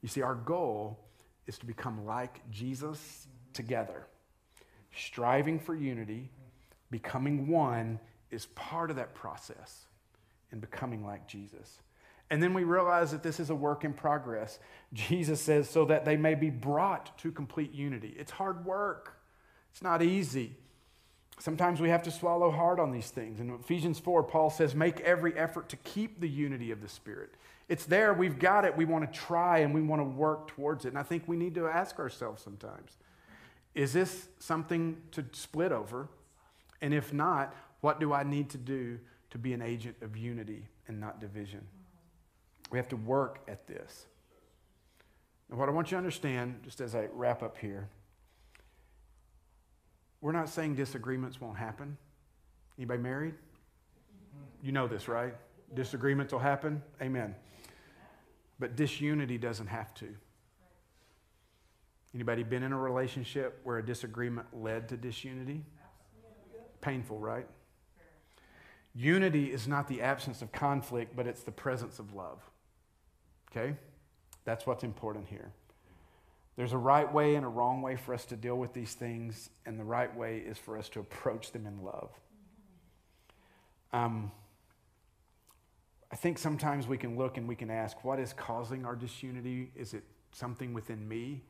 You 0.00 0.08
see, 0.08 0.22
our 0.22 0.36
goal 0.36 1.00
is 1.46 1.58
to 1.58 1.66
become 1.66 2.06
like 2.06 2.48
Jesus 2.50 3.26
together. 3.52 4.06
Striving 4.96 5.58
for 5.58 5.74
unity, 5.74 6.30
becoming 6.90 7.48
one, 7.48 7.98
is 8.30 8.46
part 8.54 8.90
of 8.90 8.96
that 8.96 9.14
process 9.14 9.86
in 10.52 10.60
becoming 10.60 11.04
like 11.04 11.26
Jesus. 11.26 11.80
And 12.30 12.42
then 12.42 12.54
we 12.54 12.64
realize 12.64 13.10
that 13.10 13.22
this 13.22 13.38
is 13.38 13.50
a 13.50 13.54
work 13.54 13.84
in 13.84 13.92
progress. 13.92 14.58
Jesus 14.92 15.40
says, 15.40 15.68
so 15.68 15.84
that 15.86 16.04
they 16.04 16.16
may 16.16 16.34
be 16.34 16.50
brought 16.50 17.16
to 17.18 17.30
complete 17.30 17.72
unity. 17.72 18.14
It's 18.18 18.32
hard 18.32 18.64
work, 18.64 19.16
it's 19.70 19.82
not 19.82 20.02
easy. 20.02 20.56
Sometimes 21.40 21.80
we 21.80 21.88
have 21.88 22.04
to 22.04 22.12
swallow 22.12 22.48
hard 22.48 22.78
on 22.78 22.92
these 22.92 23.10
things. 23.10 23.40
In 23.40 23.50
Ephesians 23.50 23.98
4, 23.98 24.22
Paul 24.22 24.50
says, 24.50 24.72
Make 24.72 25.00
every 25.00 25.36
effort 25.36 25.68
to 25.70 25.76
keep 25.78 26.20
the 26.20 26.28
unity 26.28 26.70
of 26.70 26.80
the 26.80 26.88
Spirit. 26.88 27.34
It's 27.68 27.84
there, 27.84 28.14
we've 28.14 28.38
got 28.38 28.64
it, 28.64 28.76
we 28.76 28.84
want 28.84 29.10
to 29.10 29.18
try 29.18 29.58
and 29.58 29.74
we 29.74 29.82
want 29.82 30.00
to 30.00 30.04
work 30.04 30.46
towards 30.46 30.84
it. 30.84 30.88
And 30.88 30.98
I 30.98 31.02
think 31.02 31.24
we 31.26 31.36
need 31.36 31.56
to 31.56 31.66
ask 31.66 31.98
ourselves 31.98 32.40
sometimes 32.42 32.98
is 33.74 33.92
this 33.92 34.28
something 34.38 34.96
to 35.12 35.24
split 35.32 35.72
over? 35.72 36.08
And 36.80 36.94
if 36.94 37.12
not, 37.12 37.54
what 37.80 38.00
do 38.00 38.12
I 38.12 38.22
need 38.22 38.50
to 38.50 38.58
do 38.58 38.98
to 39.30 39.38
be 39.38 39.52
an 39.52 39.62
agent 39.62 39.96
of 40.00 40.16
unity 40.16 40.68
and 40.86 41.00
not 41.00 41.20
division? 41.20 41.66
We 42.70 42.78
have 42.78 42.88
to 42.88 42.96
work 42.96 43.40
at 43.48 43.66
this. 43.66 44.06
And 45.50 45.58
what 45.58 45.68
I 45.68 45.72
want 45.72 45.90
you 45.90 45.96
to 45.96 45.98
understand, 45.98 46.60
just 46.62 46.80
as 46.80 46.94
I 46.94 47.08
wrap 47.12 47.42
up 47.42 47.58
here, 47.58 47.88
we're 50.20 50.32
not 50.32 50.48
saying 50.48 50.76
disagreements 50.76 51.40
won't 51.40 51.58
happen. 51.58 51.98
Anybody 52.78 53.02
married? 53.02 53.34
You 54.62 54.72
know 54.72 54.88
this, 54.88 55.06
right? 55.06 55.34
Disagreements 55.74 56.32
will 56.32 56.40
happen. 56.40 56.82
Amen. 57.02 57.34
But 58.58 58.76
disunity 58.76 59.36
doesn't 59.36 59.66
have 59.66 59.92
to. 59.96 60.14
Anybody 62.14 62.44
been 62.44 62.62
in 62.62 62.72
a 62.72 62.78
relationship 62.78 63.60
where 63.64 63.78
a 63.78 63.84
disagreement 63.84 64.46
led 64.52 64.88
to 64.90 64.96
disunity? 64.96 65.64
Painful, 66.80 67.18
right? 67.18 67.46
Unity 68.94 69.52
is 69.52 69.66
not 69.66 69.88
the 69.88 70.00
absence 70.00 70.40
of 70.40 70.52
conflict, 70.52 71.16
but 71.16 71.26
it's 71.26 71.42
the 71.42 71.50
presence 71.50 71.98
of 71.98 72.14
love. 72.14 72.38
Okay? 73.50 73.74
That's 74.44 74.66
what's 74.66 74.84
important 74.84 75.26
here. 75.26 75.50
There's 76.56 76.72
a 76.72 76.78
right 76.78 77.12
way 77.12 77.34
and 77.34 77.44
a 77.44 77.48
wrong 77.48 77.82
way 77.82 77.96
for 77.96 78.14
us 78.14 78.24
to 78.26 78.36
deal 78.36 78.56
with 78.56 78.72
these 78.72 78.94
things, 78.94 79.50
and 79.66 79.80
the 79.80 79.84
right 79.84 80.14
way 80.16 80.38
is 80.38 80.56
for 80.56 80.78
us 80.78 80.88
to 80.90 81.00
approach 81.00 81.50
them 81.50 81.66
in 81.66 81.82
love. 81.82 82.10
Um, 83.92 84.30
I 86.12 86.16
think 86.16 86.38
sometimes 86.38 86.86
we 86.86 86.96
can 86.96 87.18
look 87.18 87.38
and 87.38 87.48
we 87.48 87.56
can 87.56 87.70
ask, 87.70 88.04
what 88.04 88.20
is 88.20 88.32
causing 88.32 88.84
our 88.84 88.94
disunity? 88.94 89.72
Is 89.74 89.94
it 89.94 90.04
something 90.30 90.72
within 90.72 91.08
me? 91.08 91.42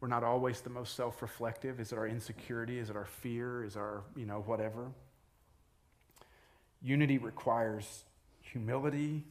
We're 0.00 0.08
not 0.08 0.24
always 0.24 0.60
the 0.62 0.70
most 0.70 0.96
self 0.96 1.20
reflective. 1.20 1.78
Is 1.78 1.92
it 1.92 1.98
our 1.98 2.06
insecurity? 2.08 2.78
Is 2.78 2.90
it 2.90 2.96
our 2.96 3.04
fear? 3.04 3.64
Is 3.64 3.76
our, 3.76 4.02
you 4.16 4.26
know, 4.26 4.42
whatever? 4.46 4.90
Unity 6.82 7.18
requires 7.18 8.04
humility 8.40 9.24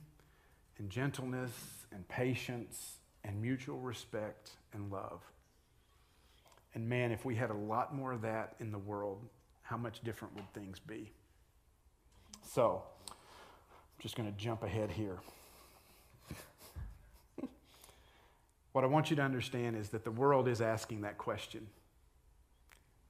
and 0.78 0.90
gentleness 0.90 1.52
and 1.92 2.08
patience 2.08 2.98
and 3.24 3.42
mutual 3.42 3.80
respect 3.80 4.52
and 4.74 4.92
love. 4.92 5.22
And 6.76 6.88
man, 6.88 7.12
if 7.12 7.26
we 7.26 7.36
had 7.36 7.50
a 7.50 7.56
lot 7.56 7.96
more 7.96 8.14
of 8.14 8.22
that 8.22 8.56
in 8.60 8.72
the 8.72 8.78
world, 8.78 9.26
how 9.64 9.78
much 9.78 10.02
different 10.04 10.36
would 10.36 10.54
things 10.54 10.78
be? 10.80 11.12
So, 12.44 12.84
I'm 13.10 13.16
just 14.00 14.16
going 14.16 14.32
to 14.32 14.38
jump 14.38 14.64
ahead 14.64 14.92
here. 14.92 15.20
What 18.72 18.84
I 18.84 18.88
want 18.88 19.10
you 19.10 19.16
to 19.16 19.22
understand 19.22 19.76
is 19.76 19.90
that 19.90 20.04
the 20.04 20.12
world 20.12 20.48
is 20.48 20.62
asking 20.62 21.02
that 21.02 21.18
question. 21.18 21.68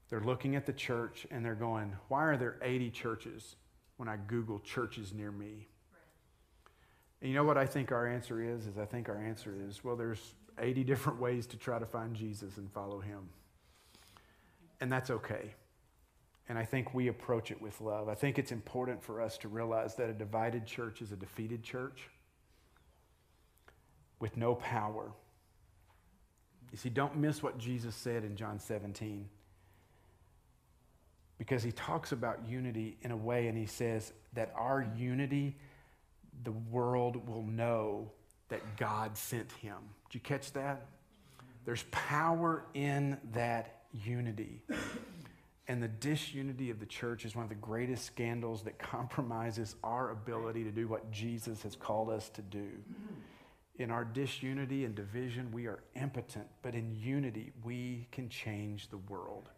They're 0.10 0.22
looking 0.22 0.56
at 0.56 0.66
the 0.66 0.74
church 0.74 1.28
and 1.30 1.46
they're 1.46 1.56
going, 1.56 1.96
Why 2.08 2.26
are 2.26 2.38
there 2.38 2.58
80 2.62 2.90
churches 2.92 3.56
when 3.98 4.08
I 4.10 4.18
Google 4.18 4.60
churches 4.60 5.14
near 5.14 5.32
me? 5.32 5.68
And 7.22 7.30
you 7.30 7.36
know 7.36 7.44
what 7.44 7.58
I 7.58 7.66
think 7.66 7.92
our 7.92 8.08
answer 8.08 8.42
is? 8.42 8.66
Is 8.66 8.78
I 8.78 8.86
think 8.86 9.10
our 9.10 9.22
answer 9.22 9.56
is, 9.68 9.84
well, 9.84 9.96
there's 9.96 10.36
80 10.58 10.84
different 10.84 11.20
ways 11.20 11.46
to 11.48 11.58
try 11.58 11.80
to 11.80 11.86
find 11.86 12.16
Jesus 12.16 12.58
and 12.58 12.72
follow 12.72 13.00
him. 13.00 13.30
And 14.82 14.92
that's 14.92 15.10
okay. 15.10 15.54
And 16.48 16.58
I 16.58 16.64
think 16.64 16.94
we 16.94 17.10
approach 17.10 17.52
it 17.52 17.62
with 17.62 17.80
love. 17.82 18.10
I 18.10 18.16
think 18.16 18.40
it's 18.40 18.52
important 18.52 19.04
for 19.04 19.22
us 19.22 19.38
to 19.40 19.48
realize 19.48 19.96
that 19.96 20.10
a 20.10 20.14
divided 20.14 20.66
church 20.66 21.02
is 21.02 21.12
a 21.12 21.16
defeated 21.16 21.62
church 21.62 22.10
with 24.20 24.36
no 24.36 24.56
power. 24.56 25.12
You 26.72 26.78
see, 26.78 26.90
don't 26.90 27.18
miss 27.18 27.42
what 27.42 27.58
Jesus 27.58 27.96
said 27.96 28.24
in 28.24 28.36
John 28.36 28.60
17. 28.60 29.28
Because 31.38 31.64
he 31.64 31.72
talks 31.72 32.12
about 32.12 32.48
unity 32.48 32.98
in 33.02 33.12
a 33.12 33.18
way, 33.18 33.48
and 33.48 33.58
he 33.58 33.66
says 33.66 34.12
that 34.34 34.54
our 34.56 34.86
unity, 34.98 35.56
the 36.44 36.52
world 36.52 37.28
will 37.28 37.44
know 37.44 38.12
that 38.50 38.62
God 38.78 39.18
sent 39.18 39.52
him. 39.54 39.78
Did 40.10 40.16
you 40.16 40.20
catch 40.20 40.52
that? 40.54 40.86
There's 41.66 41.86
power 41.92 42.66
in 42.74 43.18
that 43.34 43.84
unity. 43.94 44.62
And 45.68 45.84
the 45.84 45.88
disunity 45.88 46.72
of 46.72 46.80
the 46.80 46.86
church 46.88 47.26
is 47.26 47.36
one 47.36 47.44
of 47.44 47.50
the 47.50 47.56
greatest 47.56 48.06
scandals 48.06 48.64
that 48.64 48.80
compromises 48.80 49.76
our 49.84 50.10
ability 50.10 50.64
to 50.64 50.72
do 50.72 50.88
what 50.88 51.12
Jesus 51.12 51.62
has 51.62 51.76
called 51.76 52.10
us 52.10 52.30
to 52.30 52.42
do. 52.42 52.70
In 53.80 53.90
our 53.90 54.06
disunity 54.06 54.86
and 54.86 54.94
division, 54.94 55.52
we 55.52 55.66
are 55.66 55.80
impotent, 55.96 56.46
but 56.62 56.76
in 56.76 56.94
unity, 56.94 57.52
we 57.64 58.08
can 58.12 58.30
change 58.30 58.90
the 58.90 58.98
world. 58.98 59.50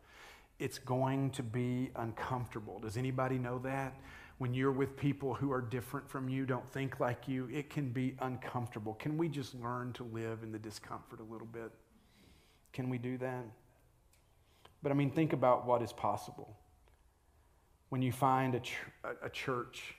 It's 0.60 0.80
going 0.80 1.32
to 1.32 1.44
be 1.44 1.90
uncomfortable. 1.96 2.80
Does 2.80 2.96
anybody 2.96 3.38
know 3.38 3.60
that? 3.60 3.96
when 4.42 4.56
you're 4.56 4.72
with 4.72 4.98
people 4.98 5.36
who 5.36 5.52
are 5.52 5.62
different 5.62 6.10
from 6.10 6.28
you, 6.28 6.48
don't 6.48 6.68
think 6.72 7.00
like 7.00 7.28
you, 7.28 7.48
it 7.54 7.70
can 7.70 7.92
be 7.92 8.16
uncomfortable. 8.22 8.96
Can 8.96 9.16
we 9.16 9.30
just 9.30 9.54
learn 9.54 9.94
to 9.94 10.04
live 10.04 10.42
in 10.42 10.52
the 10.52 10.58
discomfort 10.58 11.20
a 11.20 11.32
little 11.32 11.46
bit? 11.46 11.72
Can 12.74 12.90
we 12.90 12.98
do 12.98 13.20
that? 13.20 13.46
But 14.82 14.92
I 14.92 14.96
mean, 14.96 15.12
think 15.12 15.34
about 15.34 15.68
what 15.68 15.84
is 15.84 15.94
possible. 15.94 16.58
When 17.90 18.02
you 18.02 18.12
find 18.12 18.56
a, 18.56 18.62
ch- 18.62 18.78
a 19.22 19.30
church 19.30 19.94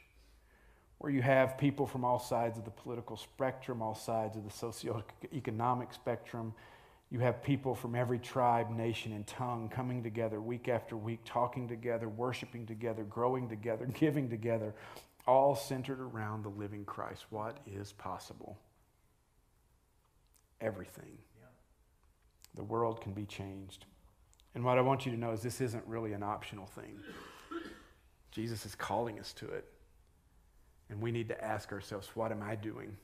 where 1.02 1.10
you 1.10 1.20
have 1.20 1.58
people 1.58 1.84
from 1.84 2.04
all 2.04 2.20
sides 2.20 2.58
of 2.58 2.64
the 2.64 2.70
political 2.70 3.16
spectrum, 3.16 3.82
all 3.82 3.94
sides 3.94 4.36
of 4.36 4.44
the 4.44 4.50
socioeconomic 4.50 5.92
spectrum, 5.92 6.54
you 7.10 7.18
have 7.18 7.42
people 7.42 7.74
from 7.74 7.96
every 7.96 8.20
tribe, 8.20 8.70
nation, 8.70 9.12
and 9.12 9.26
tongue 9.26 9.68
coming 9.68 10.04
together 10.04 10.40
week 10.40 10.68
after 10.68 10.96
week, 10.96 11.18
talking 11.24 11.66
together, 11.66 12.08
worshiping 12.08 12.66
together, 12.66 13.02
growing 13.02 13.48
together, 13.48 13.84
giving 13.98 14.30
together, 14.30 14.74
all 15.26 15.56
centered 15.56 16.00
around 16.00 16.44
the 16.44 16.50
living 16.50 16.84
Christ. 16.84 17.24
What 17.30 17.58
is 17.66 17.90
possible? 17.94 18.56
Everything. 20.60 21.18
Yeah. 21.36 21.48
The 22.54 22.62
world 22.62 23.00
can 23.00 23.12
be 23.12 23.26
changed. 23.26 23.86
And 24.54 24.64
what 24.64 24.78
I 24.78 24.82
want 24.82 25.04
you 25.04 25.10
to 25.10 25.18
know 25.18 25.32
is 25.32 25.42
this 25.42 25.60
isn't 25.60 25.84
really 25.84 26.12
an 26.12 26.22
optional 26.22 26.66
thing. 26.66 27.00
Jesus 28.30 28.64
is 28.64 28.76
calling 28.76 29.18
us 29.18 29.32
to 29.32 29.48
it. 29.48 29.66
And 30.92 31.02
we 31.02 31.10
need 31.10 31.28
to 31.28 31.44
ask 31.44 31.72
ourselves, 31.72 32.10
what 32.14 32.30
am 32.30 32.42
I 32.42 32.54
doing 32.54 32.96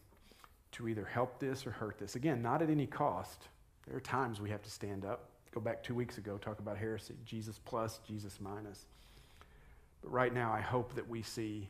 to 0.73 0.87
either 0.87 1.05
help 1.05 1.41
this 1.41 1.67
or 1.67 1.73
hurt 1.73 1.99
this? 1.99 2.15
Again, 2.15 2.43
not 2.43 2.63
at 2.63 2.71
any 2.71 2.87
cost 2.87 3.49
there 3.89 3.97
are 3.97 4.01
times 4.01 4.41
we 4.41 4.51
have 4.51 4.63
to 4.63 4.71
stand 4.71 5.05
up. 5.05 5.31
Go 5.53 5.61
back 5.61 5.83
two 5.83 5.95
weeks 5.95 6.19
ago, 6.19 6.37
talk 6.37 6.59
about 6.59 6.77
heresy 6.77 7.15
Jesus 7.25 7.59
plus, 7.65 8.01
Jesus 8.07 8.39
minus. 8.41 8.85
But 10.03 10.13
right 10.13 10.33
now, 10.33 10.53
I 10.53 10.61
hope 10.61 10.95
that 10.95 11.09
we 11.09 11.23
see 11.23 11.69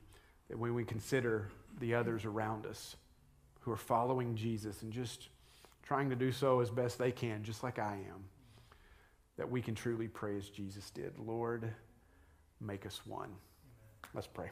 that 0.49 0.59
when 0.59 0.75
we 0.75 0.85
consider 0.85 1.49
the 1.79 1.95
others 1.95 2.25
around 2.25 2.66
us 2.66 2.97
who 3.61 3.71
are 3.71 3.77
following 3.77 4.35
Jesus 4.35 4.83
and 4.83 4.93
just 4.93 5.29
trying 5.83 6.11
to 6.11 6.16
do 6.16 6.33
so 6.33 6.61
as 6.61 6.71
best 6.71 6.99
they 6.99 7.12
can, 7.12 7.45
just 7.45 7.62
like 7.62 7.79
I 7.79 7.95
am, 7.95 8.25
that 9.37 9.49
we 9.49 9.62
can 9.62 9.77
truly 9.77 10.09
pray 10.09 10.37
as 10.37 10.49
Jesus 10.49 10.91
did. 10.91 11.19
Lord, 11.19 11.73
make 12.61 12.85
us 12.85 13.01
one. 13.07 13.31
Let's 14.12 14.27
pray. 14.27 14.51